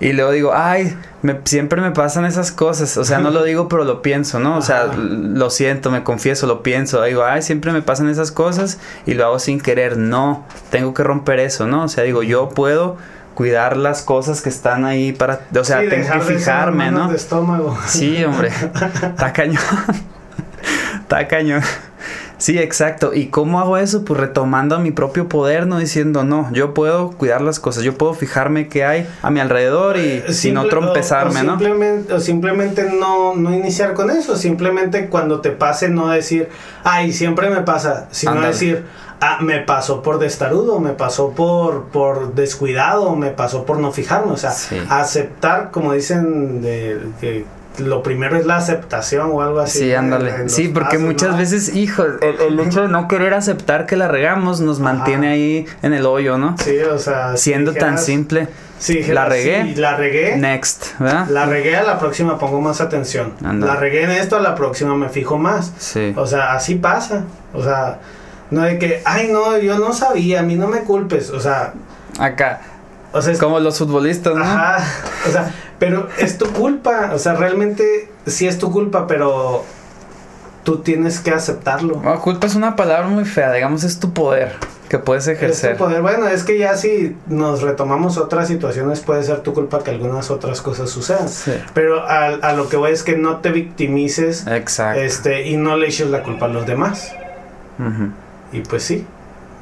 [0.00, 2.96] Y luego digo, ay, me- siempre me pasan esas cosas.
[2.96, 4.56] O sea, no lo digo, pero lo pienso, ¿no?
[4.56, 4.94] O sea, Ajá.
[4.96, 7.02] lo siento, me confieso, lo pienso.
[7.02, 9.98] Digo, ay, siempre me pasan esas cosas y lo hago sin querer.
[9.98, 11.84] No, tengo que romper eso, ¿no?
[11.84, 12.96] O sea, digo, yo puedo
[13.34, 15.40] cuidar las cosas que están ahí para...
[15.58, 17.08] O sea, Sí, tengo que fijarme, ¿no?
[17.08, 17.78] de estómago.
[17.86, 18.48] Sí, hombre.
[19.02, 19.62] Está cañón.
[21.02, 21.62] Está cañón.
[22.40, 23.12] Sí, exacto.
[23.14, 24.04] ¿Y cómo hago eso?
[24.04, 27.94] Pues retomando a mi propio poder, no diciendo, no, yo puedo cuidar las cosas, yo
[27.98, 31.52] puedo fijarme qué hay a mi alrededor y sin no Simple- trompezarme, o, o ¿no?
[31.52, 34.36] Simplemente, o simplemente no, no iniciar con eso.
[34.36, 36.48] Simplemente cuando te pase, no decir,
[36.82, 38.08] ay, siempre me pasa.
[38.10, 38.86] Sino decir,
[39.20, 44.32] ah, me pasó por destarudo, me pasó por, por descuidado, me pasó por no fijarme.
[44.32, 44.76] O sea, Sí.
[44.88, 47.44] aceptar, como dicen, de, que
[47.80, 49.78] lo primero es la aceptación o algo así.
[49.80, 49.90] Sí.
[49.92, 50.48] En- ándale.
[50.48, 51.36] Sí, porque pasos, muchas ¿no?
[51.38, 55.34] veces, hijo, el, el hecho de no querer aceptar que la regamos nos mantiene Ajá.
[55.34, 56.56] ahí en el hoyo, ¿no?
[56.58, 57.36] Sí, o sea.
[57.36, 58.48] si Siendo tan simple.
[58.78, 59.62] si dijeras, la regué.
[59.64, 60.36] sí, la regué.
[60.36, 61.26] Next, ¿verdad?
[61.28, 63.34] La regué, a la próxima pongo más atención.
[63.44, 63.72] Ándale.
[63.74, 65.72] La regué en esto, a la próxima me fijo más.
[65.78, 66.12] Sí.
[66.16, 67.24] O sea, así pasa.
[67.52, 67.98] O sea,
[68.50, 71.30] no de que, ay, no, yo no sabía, a mí no me culpes.
[71.30, 71.74] O sea,
[72.18, 72.60] Acá,
[73.12, 74.42] o sea, es- como los futbolistas, ¿no?
[74.44, 74.78] ajá.
[75.28, 75.50] O sea,
[75.80, 77.10] pero es tu culpa.
[77.12, 79.64] O sea, realmente sí es tu culpa, pero
[80.62, 82.00] tú tienes que aceptarlo.
[82.04, 84.52] No, culpa es una palabra muy fea, digamos, es tu poder.
[84.90, 85.76] que puedes Es tu ejercer.
[85.76, 86.02] poder.
[86.02, 90.30] Bueno, es que ya si nos retomamos otras situaciones, puede ser tu culpa que algunas
[90.32, 91.28] otras cosas sucedan.
[91.28, 91.52] Sí.
[91.74, 95.00] Pero a, a lo que voy es que no te victimices Exacto.
[95.00, 97.12] este, y no le eches la culpa a los demás.
[98.52, 99.06] Y pues sí.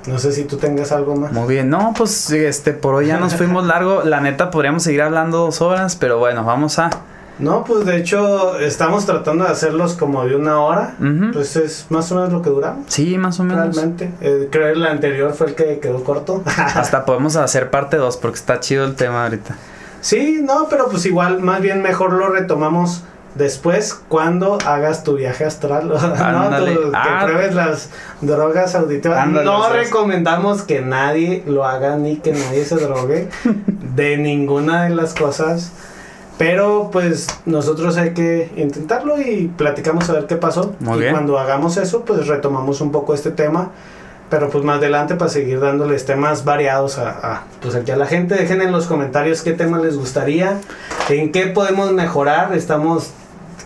[0.09, 1.33] No sé si tú tengas algo más.
[1.33, 4.03] Muy bien, no, pues este por hoy ya nos fuimos largo.
[4.05, 6.91] La neta podríamos seguir hablando dos horas, pero bueno, vamos a.
[7.39, 10.97] No, pues de hecho estamos tratando de hacerlos como de una hora.
[10.99, 11.31] Ujú.
[11.35, 12.87] Pues es más o menos lo que duramos.
[12.89, 13.77] Sí, más o menos.
[13.77, 14.11] Realmente.
[14.21, 16.43] Eh, creo que el anterior fue el que quedó corto.
[16.57, 19.57] Hasta podemos hacer parte 2 porque está chido el tema ahorita.
[20.01, 23.03] sí, no, pero pues igual, más bien mejor lo retomamos
[23.39, 25.89] después cuando hagas tu viaje astral.
[25.89, 25.97] ¿no?
[26.59, 27.23] Tu- que Ah.
[27.25, 29.19] pruebes las drogas auditivas.
[29.19, 33.29] Ándale, no recomendamos que nadie lo haga ni que nadie se drogue
[33.95, 35.73] de ninguna de las cosas.
[36.37, 40.75] Pero pues nosotros hay que intentarlo y platicamos a ver qué pasó.
[40.79, 41.13] Muy y bien.
[41.13, 43.71] cuando hagamos eso, pues retomamos un poco este tema.
[44.31, 48.07] Pero pues más adelante para seguir dándoles temas variados a, a, pues aquí a la
[48.07, 48.35] gente.
[48.37, 50.59] Dejen en los comentarios qué tema les gustaría,
[51.09, 52.53] en qué podemos mejorar.
[52.55, 53.11] Estamos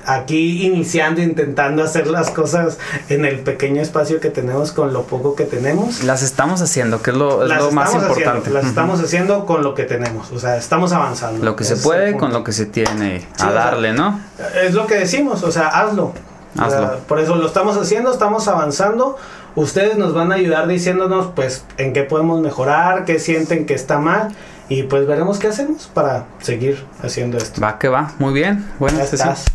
[0.07, 2.79] aquí iniciando, intentando hacer las cosas
[3.09, 6.03] en el pequeño espacio que tenemos con lo poco que tenemos.
[6.05, 8.51] Las estamos haciendo, que es lo, es lo más estamos haciendo, importante.
[8.51, 8.69] las Ujú.
[8.71, 11.45] estamos haciendo con lo que tenemos, o sea, estamos avanzando.
[11.45, 14.21] Lo que se puede con lo que se tiene Sí, a o sea, darle, ¿no?
[14.63, 16.13] Es lo que decimos, o sea, hazlo.
[16.55, 16.99] O sea, Hazlo.
[17.09, 19.17] por eso lo estamos haciendo, estamos avanzando.
[19.55, 23.99] Ustedes nos van a ayudar diciéndonos, pues, en qué podemos mejorar, qué sienten que está
[23.99, 24.35] mal.
[24.69, 27.61] Y pues veremos qué hacemos para seguir haciendo esto.
[27.61, 28.67] Va que va, muy bien.
[28.79, 29.47] Bueno, Ya estás.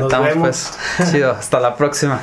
[0.00, 0.72] Nos estamos vemos.
[0.96, 1.10] pues.
[1.10, 2.20] Chido, hasta la próxima.